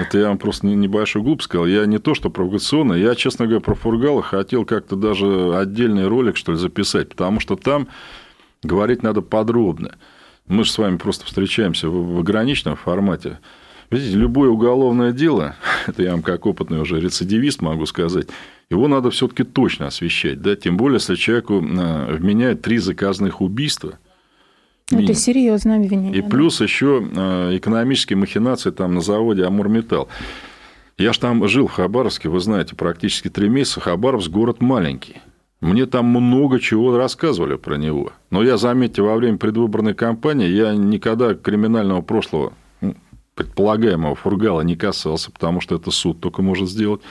[0.01, 1.67] Это я вам просто не- небольшую глупость сказал.
[1.67, 6.37] Я не то, что провокационный, я, честно говоря, про Фургала хотел как-то даже отдельный ролик,
[6.37, 7.89] что ли, записать, потому что там
[8.63, 9.97] говорить надо подробно.
[10.49, 13.39] Мы же с вами просто встречаемся в, ограниченном формате.
[13.91, 15.57] Видите, любое уголовное дело,
[15.87, 18.29] это я вам как опытный уже рецидивист могу сказать,
[18.71, 23.99] его надо все-таки точно освещать, да, тем более, если человеку э, вменяют три заказных убийства.
[24.91, 26.17] Ну, Это серьезное обвинение.
[26.17, 26.29] И да.
[26.29, 30.09] плюс еще э, экономические махинации там на заводе Амурметалл.
[30.99, 33.81] Я ж там жил в Хабаровске, вы знаете, практически три месяца.
[33.81, 35.17] Хабаровск город маленький.
[35.61, 38.13] Мне там много чего рассказывали про него.
[38.31, 42.53] Но я, заметьте, во время предвыборной кампании я никогда криминального прошлого
[43.35, 47.03] предполагаемого фургала не касался, потому что это суд только может сделать.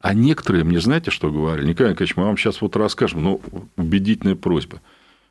[0.00, 1.68] А некоторые мне знаете, что говорили?
[1.68, 3.40] Николай Николаевич, мы вам сейчас вот расскажем, ну,
[3.76, 4.80] убедительная просьба.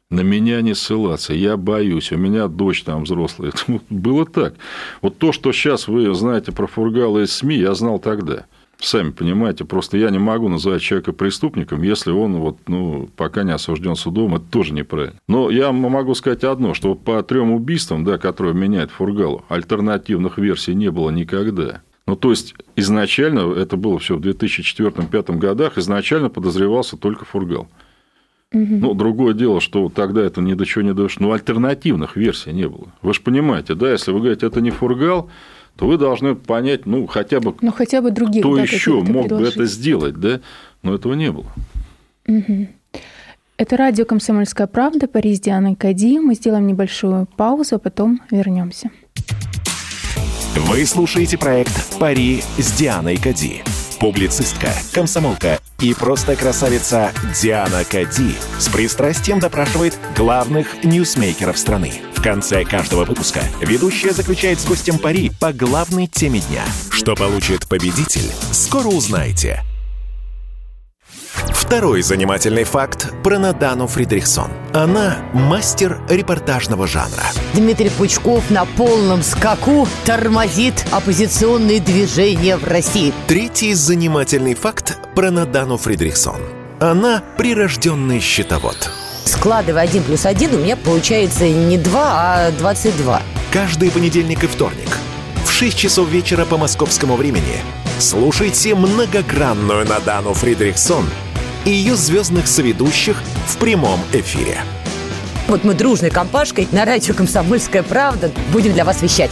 [0.09, 3.51] На меня не ссылаться, я боюсь, у меня дочь там взрослая.
[3.89, 4.55] Было так.
[5.01, 8.45] Вот то, что сейчас вы знаете про фургалы из СМИ, я знал тогда.
[8.81, 13.51] Сами понимаете, просто я не могу называть человека преступником, если он вот, ну, пока не
[13.51, 15.19] осужден судом, это тоже неправильно.
[15.27, 20.75] Но я могу сказать одно, что по трем убийствам, да, которые меняет Фургалу, альтернативных версий
[20.75, 21.81] не было никогда.
[22.07, 27.67] Ну, то есть, изначально, это было все в 2004-2005 годах, изначально подозревался только Фургал.
[28.51, 31.27] Ну, другое дело, что тогда это ни до чего не дошло.
[31.27, 32.87] Но альтернативных версий не было.
[33.03, 35.29] Вы же понимаете, да, если вы говорите, это не Фургал,
[35.79, 39.27] то вы должны понять, ну, хотя бы Ну, хотя бы других, кто да, еще мог
[39.27, 40.41] бы это сделать, да?
[40.83, 41.45] Но этого не было.
[43.55, 46.19] Это радио «Комсомольская правда», Париж с Дианой Кади.
[46.19, 48.89] Мы сделаем небольшую паузу, а потом вернемся.
[50.55, 53.61] Вы слушаете проект «Пари с Дианой Кади».
[53.99, 61.91] Публицистка, комсомолка и просто красавица Диана Кади с пристрастием допрашивает главных ньюсмейкеров страны.
[62.15, 66.63] В конце каждого выпуска ведущая заключает с гостем пари по главной теме дня.
[66.91, 69.63] Что получит победитель, скоро узнаете.
[71.59, 74.49] Второй занимательный факт про Надану Фридрихсон.
[74.73, 77.25] Она мастер репортажного жанра.
[77.53, 83.13] Дмитрий Пучков на полном скаку тормозит оппозиционные движения в России.
[83.27, 86.41] Третий занимательный факт про Надану Фридрихсон.
[86.79, 88.89] Она прирожденный счетовод.
[89.25, 93.21] Складывая один плюс один, у меня получается не 2, а 22.
[93.51, 94.97] Каждый понедельник и вторник
[95.43, 97.57] в 6 часов вечера по московскому времени
[97.99, 101.05] слушайте многогранную Надану Фридрихсон
[101.69, 104.57] и ее звездных соведущих в прямом эфире.
[105.47, 109.31] Вот мы дружной компашкой на радио «Комсомольская правда» будем для вас вещать.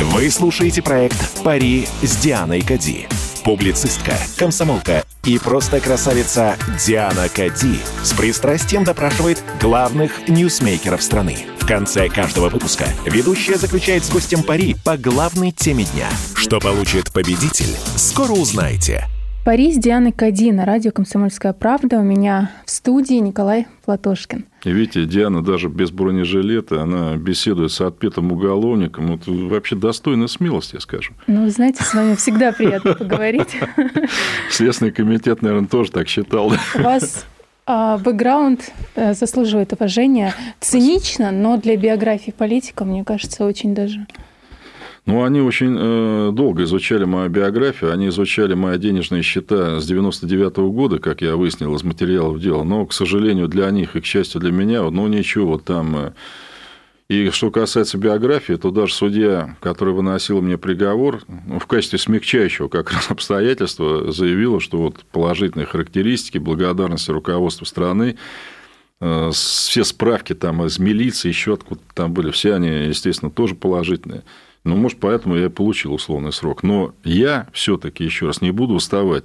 [0.00, 3.06] Вы слушаете проект «Пари с Дианой Кади».
[3.44, 11.36] Публицистка, комсомолка и просто красавица Диана Кади с пристрастием допрашивает главных ньюсмейкеров страны.
[11.60, 16.08] В конце каждого выпуска ведущая заключает с гостем пари по главной теме дня.
[16.34, 19.06] Что получит победитель, скоро узнаете.
[19.44, 21.98] Пари с Дианой Кади на радио «Комсомольская правда».
[21.98, 24.46] У меня в студии Николай Платошкин.
[24.64, 29.12] И видите, Диана даже без бронежилета, она беседует с отпетым уголовником.
[29.12, 31.12] Это вообще достойная смелости, я скажу.
[31.26, 33.54] Ну, вы знаете, с вами всегда приятно поговорить.
[34.50, 36.46] Следственный комитет, наверное, тоже так считал.
[36.74, 37.26] У вас
[37.66, 40.32] а, бэкграунд э, заслуживает уважения.
[40.60, 44.06] Цинично, но для биографии политика, мне кажется, очень даже.
[45.06, 50.56] Ну, они очень э, долго изучали мою биографию, они изучали мои денежные счета с 99
[50.72, 54.40] года, как я выяснил из материалов дела, но, к сожалению, для них и, к счастью,
[54.40, 55.96] для меня, ну, ничего, там...
[55.96, 56.12] э,
[57.10, 62.68] и что касается биографии, то даже судья, который выносил мне приговор, ну, в качестве смягчающего
[62.68, 68.16] как раз обстоятельства заявила, что вот положительные характеристики, благодарности руководству страны,
[69.02, 74.22] э, все справки там из милиции, еще откуда там были, все они, естественно, тоже положительные.
[74.64, 76.62] Ну, может, поэтому я и получил условный срок.
[76.62, 79.24] Но я все-таки, еще раз, не буду уставать.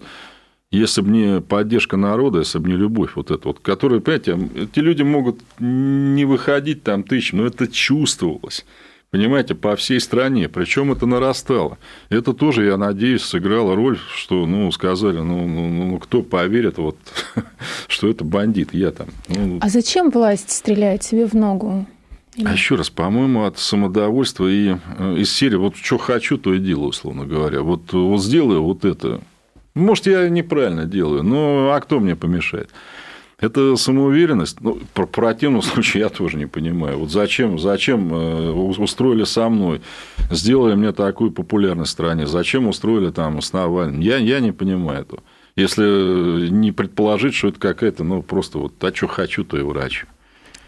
[0.71, 4.79] Если бы не поддержка народа, если бы не любовь вот эта вот, которая, понимаете, эти
[4.79, 8.65] люди могут не выходить там тысяч, но это чувствовалось.
[9.09, 10.47] Понимаете, по всей стране.
[10.49, 11.79] Причем это нарастало.
[12.09, 16.95] Это тоже, я надеюсь, сыграло роль, что, ну, сказали, ну, ну, ну, кто поверит, вот,
[17.87, 19.07] что это бандит, я там.
[19.27, 21.87] Ну, А зачем власть стреляет себе в ногу?
[22.45, 26.59] А еще раз, по-моему, от самодовольства и э, из серии вот что хочу, то и
[26.59, 27.61] делаю, условно говоря.
[27.61, 29.21] Вот, вот сделаю вот это.
[29.75, 32.69] Может, я неправильно делаю, но а кто мне помешает?
[33.39, 34.59] Это самоуверенность.
[34.61, 36.99] Ну, про противном случае я тоже не понимаю.
[36.99, 39.81] Вот зачем, зачем э, устроили со мной,
[40.29, 44.01] сделали мне такую популярность в стране, зачем устроили там с Навальным?
[44.01, 45.23] Я, я не понимаю этого.
[45.55, 50.05] Если не предположить, что это какая-то, ну, просто вот, а что хочу, то и врач.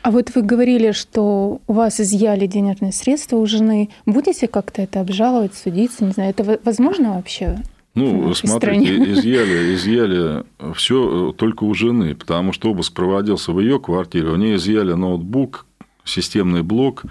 [0.03, 3.89] А вот вы говорили, что у вас изъяли денежные средства у жены.
[4.05, 6.05] Будете как-то это обжаловать, судиться?
[6.05, 7.59] Не знаю, это во- возможно вообще?
[7.93, 9.11] Ну, смотрите, стране?
[9.13, 10.43] изъяли, изъяли
[10.75, 14.29] все только у жены, потому что обыск проводился в ее квартире.
[14.29, 15.65] У нее изъяли ноутбук,
[16.03, 17.03] системный блок,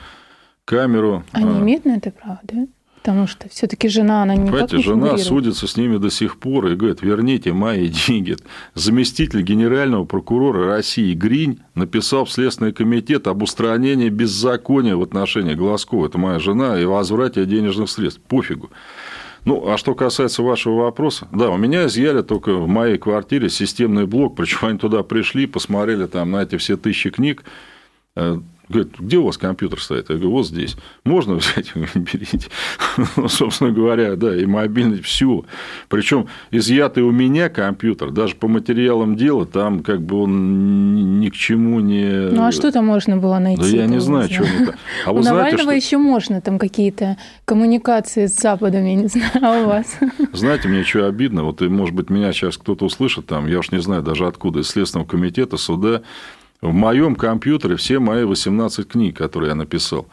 [0.64, 1.22] камеру.
[1.32, 2.66] Они А, имеют на это право, да?
[3.02, 6.66] Потому что все-таки жена, она никак Понимаете, не жена судится с ними до сих пор
[6.66, 8.36] и говорит, верните мои деньги.
[8.74, 16.06] Заместитель генерального прокурора России Гринь написал в Следственный комитет об устранении беззакония в отношении Глазкова.
[16.06, 18.20] Это моя жена и возврате денежных средств.
[18.28, 18.70] Пофигу.
[19.46, 24.06] Ну, а что касается вашего вопроса, да, у меня изъяли только в моей квартире системный
[24.06, 27.44] блок, причем они туда пришли, посмотрели там на эти все тысячи книг,
[28.16, 28.38] Э,
[28.70, 30.10] Говорит, где у вас компьютер стоит?
[30.10, 30.76] Я говорю, вот здесь.
[31.02, 31.72] Можно взять?
[31.74, 32.48] Я говорю, берите.
[33.16, 35.44] Ну, собственно говоря, да, и мобильный, все.
[35.88, 41.34] Причем изъятый у меня компьютер, даже по материалам дела, там как бы он ни к
[41.34, 42.30] чему не...
[42.30, 43.62] Ну а что там можно было найти?
[43.62, 44.74] Да я не знаю, что они там.
[45.04, 45.72] А у знаете, Навального что...
[45.72, 49.98] еще можно там какие-то коммуникации с Западом, я не знаю, а у вас?
[50.32, 53.72] Знаете, мне что обидно, вот, и, может быть, меня сейчас кто-то услышит, там, я уж
[53.72, 56.02] не знаю даже откуда, из Следственного комитета, суда,
[56.60, 60.08] в моем компьютере все мои 18 книг, которые я написал.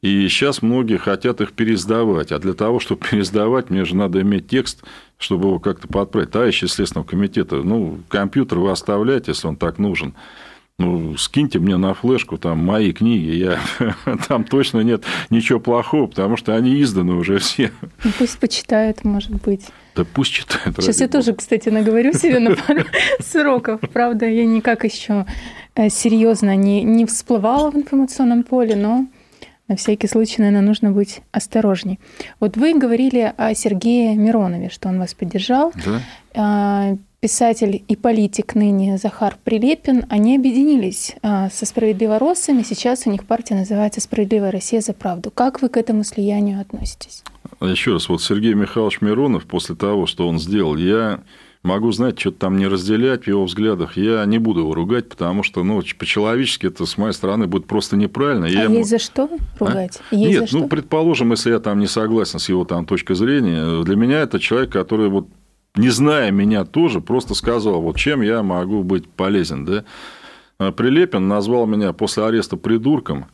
[0.00, 2.30] И сейчас многие хотят их пересдавать.
[2.32, 4.82] А для того, чтобы пересдавать, мне же надо иметь текст,
[5.18, 6.30] чтобы его как-то подправить.
[6.30, 10.14] Товарищи из Следственного комитета, ну, компьютер вы оставляете, если он так нужен.
[10.80, 13.60] Ну, скиньте мне на флешку там мои книги, я,
[14.28, 17.70] там точно нет ничего плохого, потому что они изданы уже все.
[18.02, 19.66] Ну, пусть почитают, может быть.
[19.94, 20.76] Да пусть читают.
[20.80, 21.18] Сейчас я бога.
[21.18, 22.84] тоже, кстати, наговорю себе на пару
[23.20, 23.80] сроков.
[23.92, 25.26] Правда, я никак еще
[25.76, 29.06] серьезно не, не всплывала в информационном поле, но
[29.68, 32.00] на всякий случай, наверное, нужно быть осторожней.
[32.40, 35.72] Вот вы говорили о Сергее Миронове, что он вас поддержал.
[36.34, 36.98] Да?
[37.24, 42.62] Писатель и политик ныне Захар Прилепин, они объединились а, со справедливороссами.
[42.62, 45.30] Сейчас у них партия называется «Справедливая Россия за правду».
[45.30, 47.24] Как вы к этому слиянию относитесь?
[47.62, 51.20] Еще раз, вот Сергей Михайлович Миронов, после того, что он сделал, я
[51.62, 53.96] могу, знать, что-то там не разделять в его взглядах.
[53.96, 57.96] Я не буду его ругать, потому что, ну, по-человечески это с моей стороны будет просто
[57.96, 58.44] неправильно.
[58.44, 59.98] Я а ему- есть за что ругать?
[60.10, 60.14] А?
[60.14, 60.58] Есть Нет, за что?
[60.58, 64.38] ну, предположим, если я там не согласен с его там точкой зрения, для меня это
[64.38, 65.26] человек, который вот
[65.76, 69.84] не зная меня тоже, просто сказал, вот чем я могу быть полезен, да.
[70.58, 73.26] А Прилепин назвал меня после ареста придурком.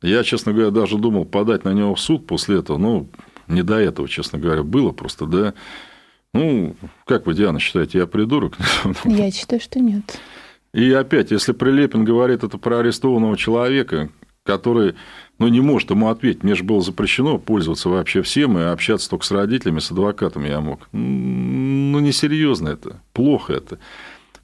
[0.00, 2.78] Я, честно говоря, даже думал подать на него в суд после этого.
[2.78, 3.08] Ну,
[3.48, 5.54] не до этого, честно говоря, было просто, да.
[6.34, 8.56] Ну, как вы, Диана, считаете, я придурок?
[9.04, 10.18] Я считаю, что нет.
[10.72, 14.08] И опять, если Прилепин говорит это про арестованного человека,
[14.44, 14.94] который
[15.38, 16.42] ну, не может ему ответить.
[16.42, 20.60] Мне же было запрещено пользоваться вообще всем и общаться только с родителями, с адвокатом я
[20.60, 20.88] мог.
[20.92, 23.78] Ну, несерьезно это, плохо это.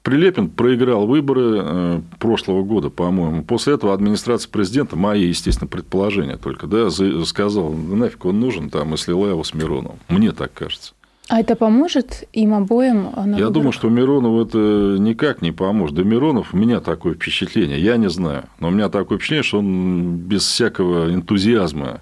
[0.01, 3.43] Прилепин проиграл выборы э, прошлого года, по-моему.
[3.43, 8.97] После этого администрация президента, мои, естественно, предположения только, да, сказала, нафиг он нужен, там, и
[8.97, 9.99] слила его с Мироновым.
[10.07, 10.93] Мне так кажется.
[11.29, 13.11] А это поможет им обоим?
[13.15, 13.51] Я выборах?
[13.51, 15.95] думаю, что Миронову это никак не поможет.
[15.95, 19.59] Да Миронов, у меня такое впечатление, я не знаю, но у меня такое впечатление, что
[19.59, 22.01] он без всякого энтузиазма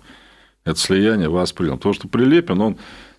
[0.63, 1.77] это слияние воспринял.
[1.77, 2.77] Потому что Прилепин, он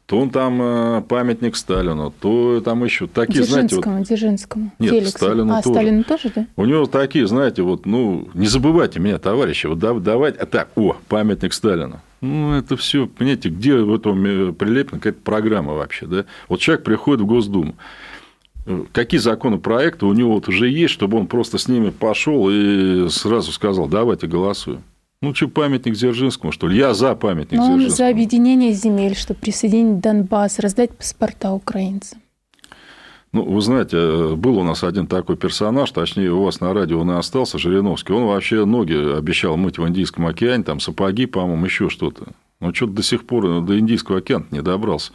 [0.09, 4.73] то он там э, памятник Сталину, то там еще такие, знаете, вот, Дзержинскому, Дзержинскому.
[4.79, 5.11] Нет, Феликсу.
[5.11, 5.75] Сталину а, тоже.
[5.75, 6.47] Сталину тоже, да?
[6.57, 10.71] у него такие, знаете, вот, ну, не забывайте меня, товарищи, вот да- давать, а так,
[10.77, 12.01] о, памятник Сталину.
[12.21, 16.25] Ну, это все, понимаете, где в этом э, прилеплена какая-то программа вообще, да?
[16.49, 17.77] Вот человек приходит в Госдуму,
[18.69, 23.09] Э, какие законопроекты у него вот уже есть, чтобы он просто с ними пошел и
[23.09, 24.83] сразу сказал, давайте голосуем.
[25.21, 26.79] Ну, что, памятник Дзержинскому, что ли?
[26.79, 27.97] Я за памятник Но он Дзержинскому.
[27.97, 32.21] за объединение земель, чтобы присоединить Донбасс, раздать паспорта украинцам.
[33.33, 37.01] Ну, вы знаете, э, был у нас один такой персонаж, точнее, у вас на радио
[37.01, 38.13] он и остался, Жириновский.
[38.13, 42.29] Он вообще ноги обещал мыть в Индийском океане, там сапоги, по-моему, еще что-то.
[42.61, 45.13] Но что-то до сих пор до Индийского океана не добрался.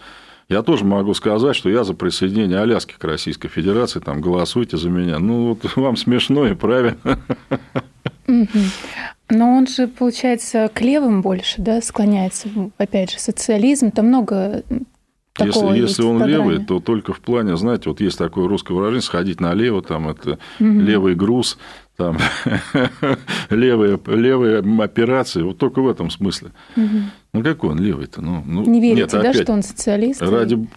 [0.50, 4.90] Я тоже могу сказать, что я за присоединение Аляски к Российской Федерации, там, голосуйте за
[4.90, 5.18] меня.
[5.18, 6.98] Ну, вот вам смешно и правильно.
[8.28, 12.50] Но он же, получается, к левым больше, да, склоняется.
[12.78, 14.64] Опять же, социализм, там много
[15.34, 16.52] такого Если, если он программе.
[16.52, 20.38] левый, то только в плане, знаете, вот есть такое русское выражение, сходить налево, там это
[20.60, 21.58] левый груз,
[21.98, 22.18] там
[23.50, 26.52] левые, левые операции, вот только в этом смысле.
[26.76, 28.22] Ну, какой он левый-то?
[28.22, 30.22] Ну, ну, Не верите, нет, да, опять, что он социалист?
[30.22, 30.68] Ради...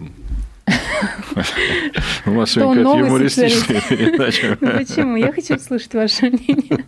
[2.27, 4.59] У вас сегодня какая-то новый юмористическая передача.
[4.61, 5.17] Ну почему?
[5.17, 6.85] Я хочу услышать ваше мнение.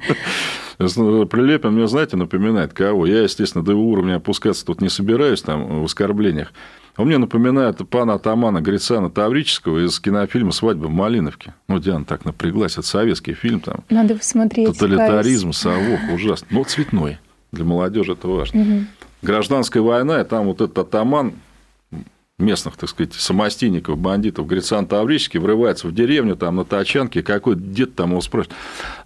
[0.78, 3.06] Прилепин мне, знаете, напоминает кого?
[3.06, 6.52] Я, естественно, до его уровня опускаться тут не собираюсь там в оскорблениях.
[6.96, 11.54] Он мне напоминает пана атамана Грицана Таврического из кинофильма «Свадьба в Малиновке».
[11.68, 12.72] Ну, Диана так напряглась.
[12.72, 14.66] Это советский фильм, там Надо посмотреть.
[14.72, 16.48] тоталитаризм, совок, ужасно.
[16.50, 17.18] Но цветной.
[17.52, 18.86] Для молодежи это важно.
[19.22, 21.34] Гражданская война, и там вот этот атаман
[22.38, 27.96] местных, так сказать, самостийников, бандитов, Грицан Таврический врывается в деревню, там на тачанке, какой дед
[27.96, 28.56] там его спрашивает,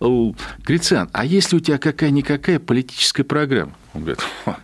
[0.01, 3.73] «О, Грицан, а есть ли у тебя какая-никакая политическая программа?
[3.95, 4.59] Он говорит, «Ха,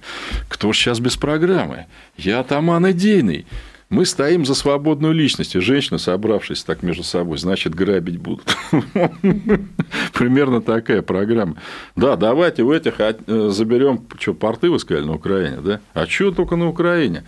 [0.48, 1.86] кто сейчас без программы?
[2.16, 3.46] Я атаман идейный.
[3.90, 5.54] Мы стоим за свободную личность.
[5.54, 8.54] И женщины, собравшись так между собой, значит, грабить будут.
[10.12, 11.56] Примерно такая программа.
[11.96, 15.80] Да, давайте в этих а, э, заберем, что, порты вы сказали на Украине, да?
[15.94, 17.24] А что только на Украине?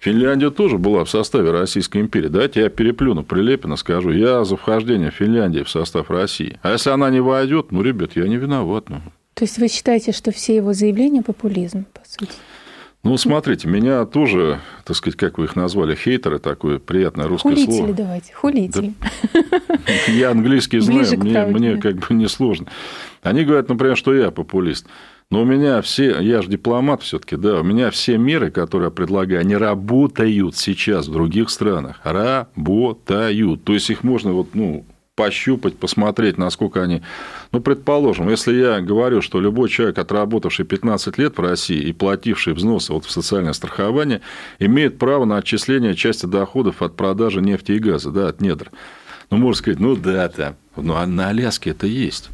[0.00, 2.28] Финляндия тоже была в составе Российской империи.
[2.28, 6.58] Давайте я переплюну Прилепина, скажу, я за вхождение Финляндии в состав России.
[6.62, 8.88] А если она не войдет, ну, ребят, я не виноват.
[8.88, 9.00] Ну,
[9.34, 12.32] То есть вы считаете, что все его заявления популизм, по сути?
[13.04, 17.76] ну смотрите, меня тоже, так сказать, как вы их назвали, хейтеры, такое приятное русское Хулители
[17.76, 17.92] слово.
[17.94, 18.94] давайте, хулители.
[20.08, 21.80] Я английский знаю, мне, правде, мне да.
[21.80, 22.66] как бы несложно.
[23.22, 24.86] Они говорят, например, что я популист.
[25.30, 28.90] Но у меня все, я же дипломат все-таки, да, у меня все меры, которые я
[28.90, 32.00] предлагаю, они работают сейчас в других странах.
[32.02, 33.62] Работают.
[33.64, 34.86] То есть их можно вот, ну,
[35.16, 37.02] пощупать, посмотреть, насколько они...
[37.52, 42.54] Ну, предположим, если я говорю, что любой человек, отработавший 15 лет в России и плативший
[42.54, 44.22] взносы вот в социальное страхование,
[44.58, 48.70] имеет право на отчисление части доходов от продажи нефти и газа, да, от недр.
[49.30, 50.56] Ну, можно сказать, ну да, там.
[50.76, 52.30] А на Аляске это есть.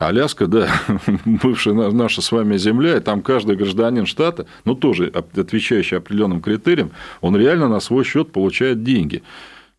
[0.00, 0.68] Аляска, да,
[1.26, 6.40] бывшая на- наша с вами земля, и там каждый гражданин штата, ну, тоже отвечающий определенным
[6.40, 9.22] критериям, он реально на свой счет получает деньги.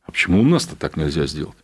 [0.06, 1.56] А почему у нас-то так нельзя сделать?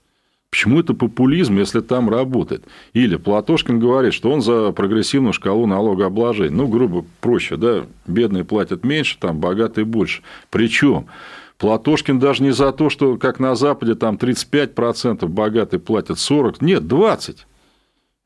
[0.49, 2.63] Почему это популизм, если там работает?
[2.93, 6.55] Или Платошкин говорит, что он за прогрессивную шкалу налогообложения.
[6.55, 10.23] Ну, грубо проще, да, бедные платят меньше, там богатые больше.
[10.49, 11.05] Причем
[11.59, 16.83] Платошкин даже не за то, что, как на Западе, там 35% богатые платят 40%, нет,
[16.83, 17.35] 20%.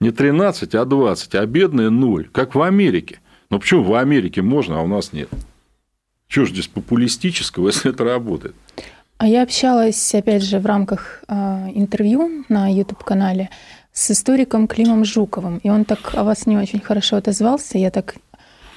[0.02, 3.20] Не 13, а 20, а бедные 0, как в Америке.
[3.52, 5.30] Но почему в Америке можно, а у нас нет?
[6.28, 8.56] Чего же здесь популистического, если это работает?
[9.20, 13.52] А я общалась, опять же, в рамках а, интервью на YouTube-канале
[13.94, 15.60] с историком Климом Жуковым.
[15.60, 17.78] И он так о вас не очень хорошо отозвался.
[17.78, 18.16] Я так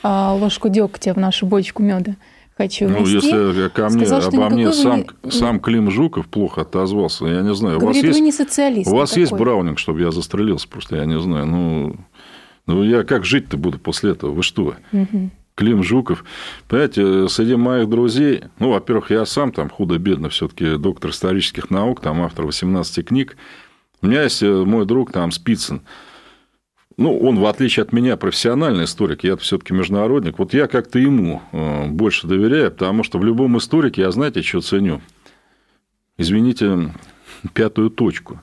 [0.02, 2.16] а, ложку дегтя в нашу бочку меда
[2.56, 7.26] хочу Ну, если ко мне, Сказал, обо мне сам, вы сам Клим Жуков плохо отозвался,
[7.26, 7.76] я не знаю.
[7.76, 8.90] У вас Говорит, есть, вы не социалист.
[8.90, 9.46] у вас есть никакой.
[9.46, 11.46] браунинг, чтобы я застрелился, просто я не знаю.
[11.46, 11.96] Ну,
[12.66, 14.30] ну я как жить-то буду после этого?
[14.30, 14.74] Вы что?
[14.92, 15.30] Мгм.
[15.54, 16.24] Клим Жуков.
[16.66, 22.22] Понимаете, среди моих друзей, ну, во-первых, я сам там худо-бедно все-таки доктор исторических наук, там
[22.22, 23.36] автор 18 книг.
[24.02, 25.82] У меня есть э, мой друг там Спицын.
[26.96, 30.38] Ну, он, в отличие от меня, профессиональный историк, я все-таки международник.
[30.38, 34.60] Вот я как-то ему э, больше доверяю, потому что в любом историке я, знаете, что
[34.60, 35.00] ценю?
[36.18, 36.92] Извините,
[37.52, 38.40] пятую точку.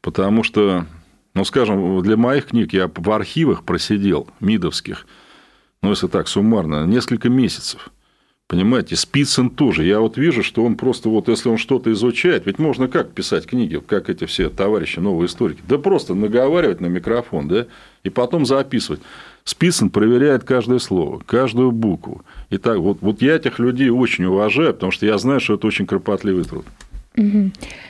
[0.00, 0.86] Потому что,
[1.34, 5.06] ну, скажем, для моих книг я в архивах просидел, МИДовских,
[5.82, 7.90] ну, если так, суммарно, несколько месяцев.
[8.46, 9.84] Понимаете, Спицын тоже.
[9.84, 13.46] Я вот вижу, что он просто вот, если он что-то изучает, ведь можно как писать
[13.46, 17.66] книги, как эти все товарищи, новые историки, да просто наговаривать на микрофон, да,
[18.02, 19.00] и потом записывать.
[19.44, 22.22] Спицын проверяет каждое слово, каждую букву.
[22.50, 25.66] И так вот, вот я этих людей очень уважаю, потому что я знаю, что это
[25.66, 26.66] очень кропотливый труд.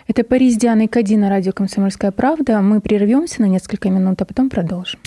[0.07, 2.61] Это Пари с Дианой Кади на радио «Комсомольская правда».
[2.61, 5.01] Мы прервемся на несколько минут, а потом продолжим.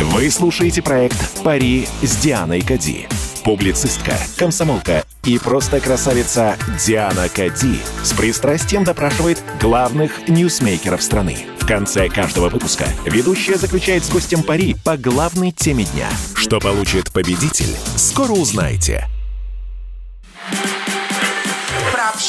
[0.00, 3.06] Вы слушаете проект «Пари с Дианой Кади».
[3.44, 11.36] Публицистка, комсомолка и просто красавица Диана Кади с пристрастием допрашивает главных ньюсмейкеров страны.
[11.58, 16.08] В конце каждого выпуска ведущая заключает с гостем пари по главной теме дня.
[16.34, 19.06] Что получит победитель, скоро узнаете.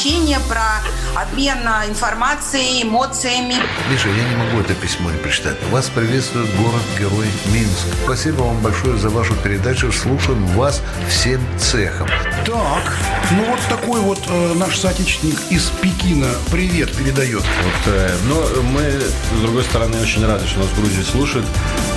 [0.01, 0.81] Общение, про
[1.21, 3.53] обмен а, информацией, эмоциями.
[3.91, 5.55] Миша, я не могу это письмо не прочитать.
[5.69, 7.85] Вас приветствует город-герой Минск.
[8.03, 9.91] Спасибо вам большое за вашу передачу.
[9.91, 12.07] Слушаем вас всем цехом.
[12.47, 12.97] Так,
[13.29, 17.43] ну вот такой вот э, наш соотечественник из Пекина привет передает.
[17.43, 21.45] Вот, э, но мы, с другой стороны, очень рады, что нас в Грузии слушают.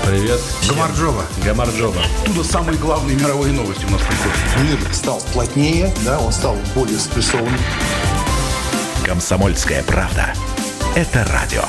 [0.07, 0.38] Привет.
[0.38, 0.76] всем.
[0.76, 1.24] Гамарджоба.
[1.42, 2.02] Гамарджоба.
[2.22, 4.82] Оттуда самые главные мировые новости у нас приходят.
[4.82, 7.59] Мир стал плотнее, да, он стал более спрессованным.
[9.02, 10.34] Комсомольская правда.
[10.94, 11.62] Это радио.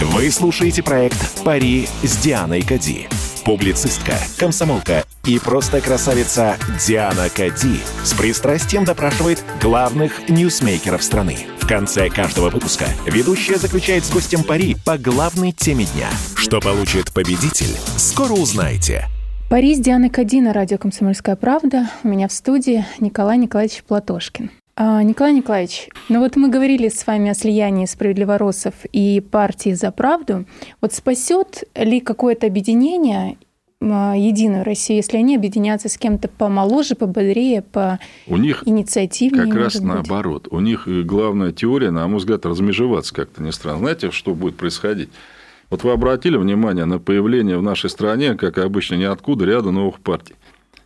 [0.00, 3.06] Вы слушаете проект «Пари с Дианой Кади».
[3.44, 11.46] Публицистка, комсомолка и просто красавица Диана Кади с пристрастием допрашивает главных ньюсмейкеров страны.
[11.66, 16.08] В конце каждого выпуска ведущая заключает с гостем пари по главной теме дня.
[16.36, 19.06] Что получит победитель, скоро узнаете.
[19.50, 21.90] Пари с Дианой Кади на радио «Комсомольская правда».
[22.04, 24.52] У меня в студии Николай Николаевич Платошкин.
[24.76, 29.90] А, Николай Николаевич, ну вот мы говорили с вами о слиянии справедливоросов и партии «За
[29.90, 30.44] правду».
[30.80, 33.38] Вот спасет ли какое-то объединение
[34.16, 39.74] единую Россию, если они объединятся с кем-то помоложе, пободрее, по У них инициативнее, Как раз
[39.74, 39.82] быть?
[39.84, 40.48] наоборот.
[40.50, 43.78] У них э, главная теория, на мой взгляд, размежеваться как-то не странно.
[43.80, 45.10] Знаете, что будет происходить?
[45.68, 50.34] Вот вы обратили внимание на появление в нашей стране, как обычно, ниоткуда ряда новых партий.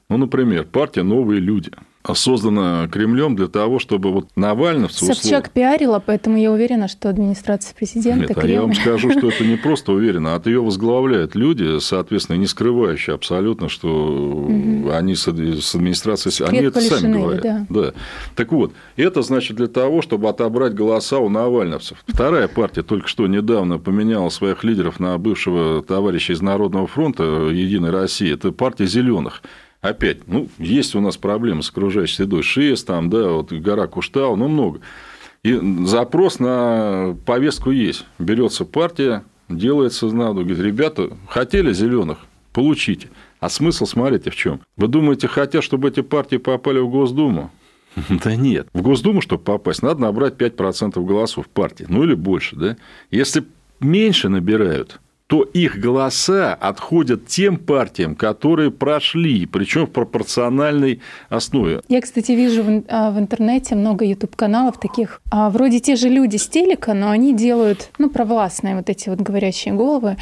[0.08, 1.70] Ну, например, партия «Новые люди»,
[2.14, 4.96] создана Кремлем для того, чтобы вот Навальновцы...
[5.04, 9.10] условно- Собчак пиарила, поэтому я уверена, что администрация президента, Нет, а я вам Кремль- скажу,
[9.12, 13.88] что это не просто уверенно, а ее возглавляют люди, соответственно, не скрывающие абсолютно, что
[14.48, 14.90] Мгм.
[14.90, 16.32] они с, с администрацией...
[16.32, 17.66] Секрет Они это сами говорят.
[17.68, 17.92] да.
[18.34, 21.98] Так вот, это значит для того, чтобы отобрать голоса у навальновцев.
[22.06, 27.22] Вторая партия только что недавно поменяла своих лидеров на бывшего товарища из Народного фронта
[27.52, 28.32] «Единой России».
[28.32, 29.42] Это партия «Зеленых».
[29.80, 32.42] Опять, ну, есть у нас проблемы с окружающей средой.
[32.42, 34.80] ШИЭС, там, да, вот гора Куштау, ну, много.
[35.42, 38.04] И запрос на повестку есть.
[38.18, 42.18] Берется партия, делается надо, говорит, ребята, хотели зеленых,
[42.52, 43.08] получите.
[43.40, 44.60] А смысл, смотрите, в чем?
[44.76, 47.50] Вы думаете, хотят, чтобы эти партии попали в Госдуму?
[48.22, 48.68] Да нет.
[48.74, 51.86] В Госдуму, чтобы попасть, надо набрать 5% голосов партии.
[51.88, 52.76] Ну, или больше, да?
[53.10, 53.44] Если
[53.80, 55.00] меньше набирают,
[55.30, 61.82] то их голоса отходят тем партиям, которые прошли, причем в пропорциональной основе.
[61.88, 66.48] Я, кстати, вижу в, а, интернете много YouTube-каналов таких, а, вроде те же люди с
[66.48, 70.16] телека, но они делают, ну, провластные вот эти вот говорящие головы,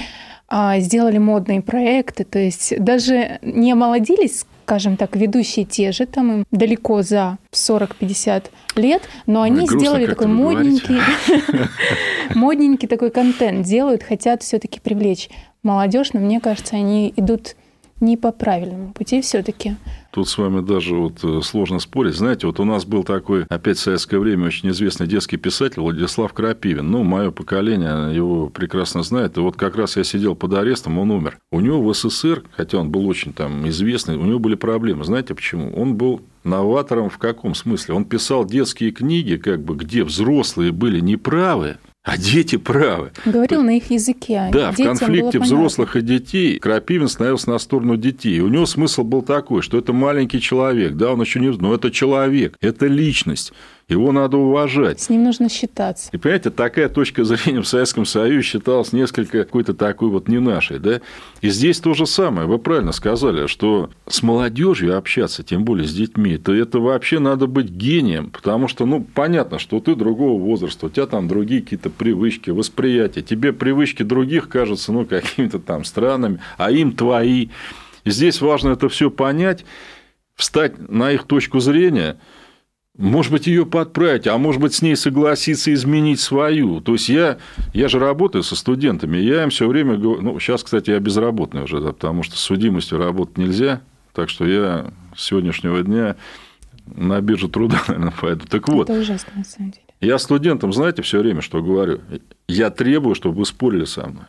[0.47, 6.31] а, сделали модные проекты, то есть даже не омолодились, скажем так, ведущие те же, там
[6.31, 11.01] им далеко за 40-50 лет, но они грустно сделали такой модненький,
[12.35, 15.31] модненький такой контент, делают, хотят все-таки привлечь
[15.63, 17.57] молодежь, но мне кажется, они идут
[18.01, 19.77] не по правильному пути все-таки.
[20.11, 22.17] Тут с вами даже вот э, сложно спорить.
[22.17, 26.33] Знаете, вот у нас был такой, опять в советское время, очень известный детский писатель Владислав
[26.33, 26.91] Крапивин.
[26.91, 29.37] Ну, мое поколение его прекрасно знает.
[29.37, 31.39] И вот как раз я сидел под арестом, он умер.
[31.53, 35.05] У него в СССР, хотя он был очень там известный, у него были проблемы.
[35.05, 35.73] Знаете почему?
[35.75, 37.95] Он был новатором в каком смысле?
[37.95, 41.77] Он писал детские книги, как бы, где взрослые были неправы,
[42.09, 43.13] а дети правы.
[43.27, 44.49] Говорил на их языке.
[44.51, 45.57] Да, в Детям конфликте понятно.
[45.57, 48.41] взрослых и детей Крапивин становился на сторону детей.
[48.41, 51.51] У него смысл был такой, что это маленький человек, да, он еще не...
[51.51, 53.53] Но это человек, это личность.
[53.89, 55.01] Его надо уважать.
[55.01, 56.11] С ним нужно считаться.
[56.13, 60.79] И понимаете, такая точка зрения в Советском Союзе считалась несколько какой-то такой вот не нашей.
[60.79, 61.01] Да?
[61.41, 62.47] И здесь то же самое.
[62.47, 67.47] Вы правильно сказали, что с молодежью общаться, тем более с детьми, то это вообще надо
[67.47, 68.31] быть гением.
[68.31, 73.23] Потому что, ну, понятно, что ты другого возраста, у тебя там другие какие-то привычки, восприятия.
[73.23, 77.49] Тебе привычки других кажутся, ну, какими-то там странными, а им твои.
[78.05, 79.65] И здесь важно это все понять,
[80.35, 82.19] встать на их точку зрения–
[82.99, 86.81] может быть, ее подправить, а может быть, с ней согласиться изменить свою.
[86.81, 87.39] То есть я,
[87.73, 91.63] я же работаю со студентами, я им все время говорю, ну, сейчас, кстати, я безработный
[91.63, 93.83] уже, да, потому что с судимостью работать нельзя,
[94.13, 96.17] так что я с сегодняшнего дня
[96.87, 98.47] на биржу труда, наверное, пойду.
[98.49, 98.91] Так вот.
[98.91, 99.85] Это ужасно, на самом деле.
[100.01, 102.01] Я студентам, знаете, все время что говорю?
[102.49, 104.25] Я требую, чтобы вы спорили со мной.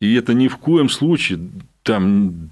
[0.00, 1.40] И это ни в коем случае
[1.86, 2.50] там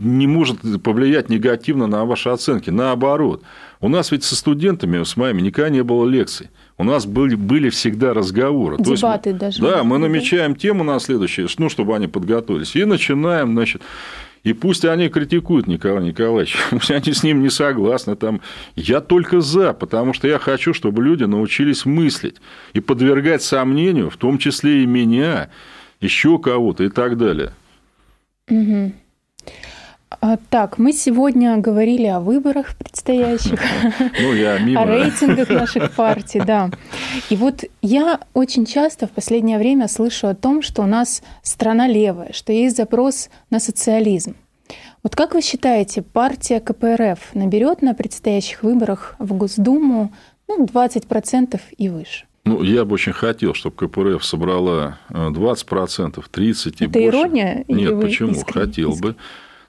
[0.00, 2.70] не может повлиять негативно на ваши оценки.
[2.70, 3.42] Наоборот.
[3.80, 6.50] У нас ведь со студентами, с моими, никогда не было лекций.
[6.78, 8.76] У нас были, были всегда разговоры.
[8.78, 9.60] Дебаты есть, даже.
[9.60, 12.76] Да, мы намечаем тему на следующее, ну, чтобы они подготовились.
[12.76, 13.82] И начинаем, значит,
[14.44, 18.14] и пусть они критикуют Николая Николаевича, пусть они с ним не согласны.
[18.14, 18.40] Там,
[18.76, 22.36] я только за, потому что я хочу, чтобы люди научились мыслить
[22.72, 25.48] и подвергать сомнению, в том числе и меня,
[26.00, 27.52] еще кого-то и так далее.
[28.48, 28.92] Угу.
[30.20, 33.60] А, так, мы сегодня говорили о выборах предстоящих,
[34.20, 34.82] ну, я мимо.
[34.82, 36.70] о рейтингах наших партий, да.
[37.28, 41.88] И вот я очень часто в последнее время слышу о том, что у нас страна
[41.88, 44.36] левая, что есть запрос на социализм.
[45.02, 50.12] Вот как вы считаете, партия КПРФ наберет на предстоящих выборах в Госдуму
[50.48, 52.26] ну, 20% и выше?
[52.46, 57.08] Ну, я бы очень хотел, чтобы КПРФ собрала 20%, 30% и Это больше.
[57.08, 57.64] ирония?
[57.66, 58.30] Нет, почему?
[58.32, 58.66] Искренне?
[58.66, 59.16] Хотел бы.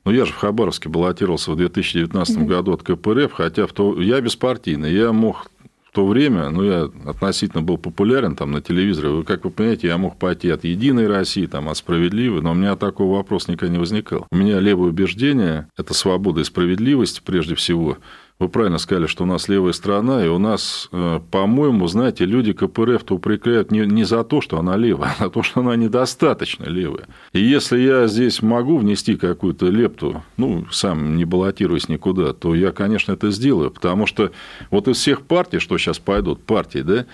[0.06, 2.46] Но я же в Хабаровске баллотировался в 2019 угу.
[2.46, 4.00] году от КПРФ, хотя в то...
[4.00, 4.94] я беспартийный.
[4.94, 5.52] Я мог
[5.90, 9.10] в то время, ну, я относительно был популярен там на телевизоре.
[9.10, 12.54] Вы, как вы понимаете, я мог пойти от «Единой России», там, от «Справедливой», но у
[12.54, 14.28] меня такого вопроса никогда не возникал.
[14.32, 17.98] У меня левое убеждение– это свобода и справедливость прежде всего–
[18.40, 22.54] вы правильно сказали, что у нас левая страна, и у нас, э, по-моему, знаете, люди
[22.54, 26.66] КПРФ-то упрекают не, не за то, что она левая, а за то, что она недостаточно
[26.66, 27.08] левая.
[27.34, 32.72] И если я здесь могу внести какую-то лепту, ну, сам не баллотируясь никуда, то я,
[32.72, 34.32] конечно, это сделаю, потому что
[34.70, 37.06] вот из всех партий, что сейчас пойдут, партии, да,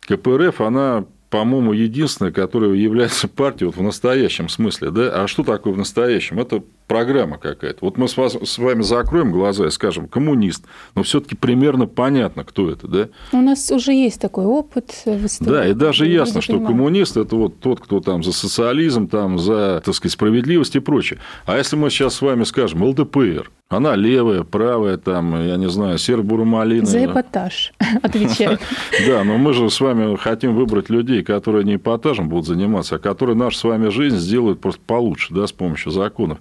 [0.00, 4.90] КПРФ, она по-моему, единственная, которая является партией вот в настоящем смысле.
[4.90, 5.22] Да?
[5.22, 6.38] А что такое в настоящем?
[6.38, 7.78] Это программа какая-то.
[7.80, 12.44] Вот мы с, вас, с вами закроем глаза и скажем коммунист, но все-таки примерно понятно,
[12.44, 13.08] кто это, да?
[13.32, 15.50] У нас уже есть такой опыт в истории.
[15.50, 16.74] Да, и даже Я ясно, что понимаю.
[16.74, 21.18] коммунист это вот тот, кто там за социализм, там за, так сказать, справедливость и прочее.
[21.46, 25.98] А если мы сейчас с вами скажем ЛДПР, она левая, правая, там, я не знаю,
[25.98, 26.84] сербурмалина.
[26.84, 28.60] За эпатаж, отвечает.
[29.06, 32.98] Да, но мы же с вами хотим выбрать людей, которые не эпатажем будут заниматься, а
[32.98, 36.38] которые нашу с вами жизнь сделают просто получше, да, с помощью законов.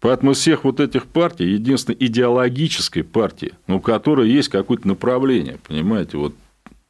[0.00, 5.58] Поэтому из всех вот этих партий, единственной идеологической партии, ну, у которой есть какое-то направление,
[5.66, 6.34] понимаете, вот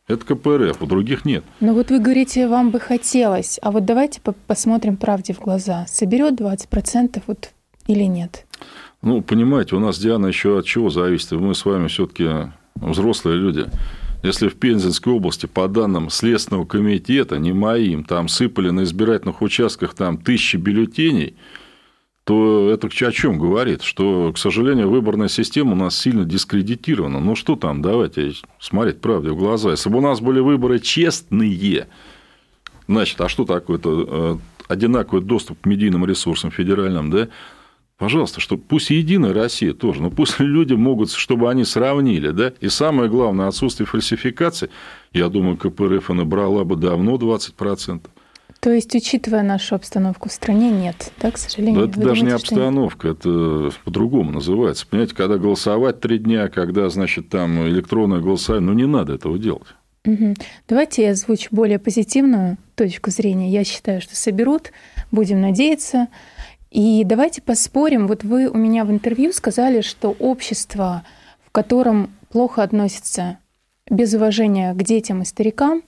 [0.09, 1.45] это КПРФ, у других нет.
[1.61, 5.87] Но вот вы говорите, вам бы хотелось, а вот давайте посмотрим правде в глаза.
[5.89, 7.51] Соберет 20% вот
[7.87, 8.47] или нет?
[9.05, 11.33] Ну, понимаете, у нас, Диана, еще от чего зависит?
[11.33, 13.67] Мы с вами все-таки взрослые люди.
[14.23, 19.93] Если в Пензенской области, по данным Следственного комитета, не моим, там сыпали на избирательных участках
[19.93, 21.37] там, тысячи бюллетеней,
[22.25, 23.83] то это о чем говорит?
[23.83, 27.21] Что, к сожалению, выборная система у нас сильно дискредитирована.
[27.21, 29.73] Ну, что там, давайте смотреть правде в глаза.
[29.73, 31.89] Если бы у нас были выборы честные,
[32.89, 37.29] значит, а что такое-то э, одинаковый доступ к медийным ресурсам федеральным, да?
[37.97, 42.69] Пожалуйста, что пусть Единая Россия тоже, но пусть люди могут, чтобы они сравнили, да, и
[42.69, 44.69] самое главное, отсутствие фальсификации,
[45.13, 48.01] я думаю, КПРФ набрала бы давно 20%.
[48.59, 51.87] То есть, учитывая нашу обстановку в стране, нет, да, к сожалению?
[51.87, 54.87] Да, это даже думаете, не обстановка, это по-другому называется.
[54.87, 59.69] Понимаете, когда голосовать три дня, когда, значит, там электронное голосование, ну, не надо этого делать.
[60.07, 60.35] Угу.
[60.69, 63.51] Давайте я озвучу более позитивную точку зрения.
[63.51, 64.73] Я считаю, что соберут,
[65.11, 66.09] будем надеяться.
[66.75, 68.09] И давайте поспорим.
[68.09, 71.05] Вот вы у меня в интервью сказали, что общество,
[71.47, 73.39] в котором плохо относится
[73.89, 75.83] без уважения к детям и старикам,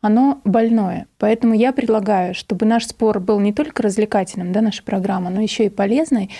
[0.00, 1.06] оно больное.
[1.18, 5.66] Поэтому я предлагаю, чтобы наш спор был не только развлекательным, да, наша программа, но еще
[5.66, 6.30] и полезной.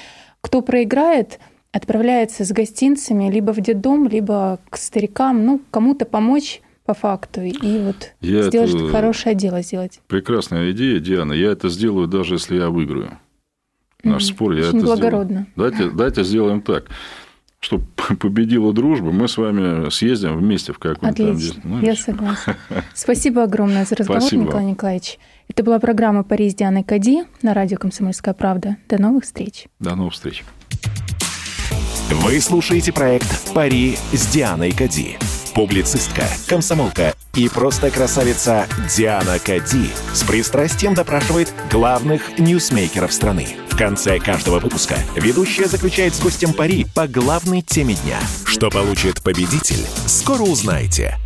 [0.40, 1.38] Кто проиграет,
[1.70, 7.78] отправляется с гостинцами либо в детдом, либо к старикам, ну, кому-то помочь по факту и
[7.78, 8.88] вот я сделать это...
[8.88, 10.00] хорошее дело сделать.
[10.08, 11.32] Прекрасная идея, Диана.
[11.32, 13.18] Я это сделаю, даже если я выиграю
[14.04, 14.52] наш спор.
[14.52, 15.46] Я Очень это благородно.
[15.52, 15.72] Сделаю.
[15.72, 16.84] Давайте, давайте сделаем так.
[17.60, 17.84] чтобы
[18.20, 21.60] победила дружба, мы с вами съездим вместе в там Отлично.
[21.64, 22.56] Ну, я согласна.
[22.94, 24.66] Спасибо огромное за разговор, Спасибо Николай.
[24.66, 25.18] Николаевич.
[25.48, 28.76] Это была программа «Пари с Дианой Кади» на радио «Комсомольская правда».
[28.88, 29.66] До новых встреч.
[29.78, 30.44] До новых встреч.
[32.10, 35.18] Вы слушаете проект «Пари с Дианой Кади».
[35.54, 43.46] Публицистка, комсомолка и просто красавица Диана Кади с пристрастием допрашивает главных ньюсмейкеров страны.
[43.70, 48.18] В конце каждого выпуска ведущая заключает с гостем пари по главной теме дня.
[48.44, 51.18] Что получит победитель, скоро узнаете.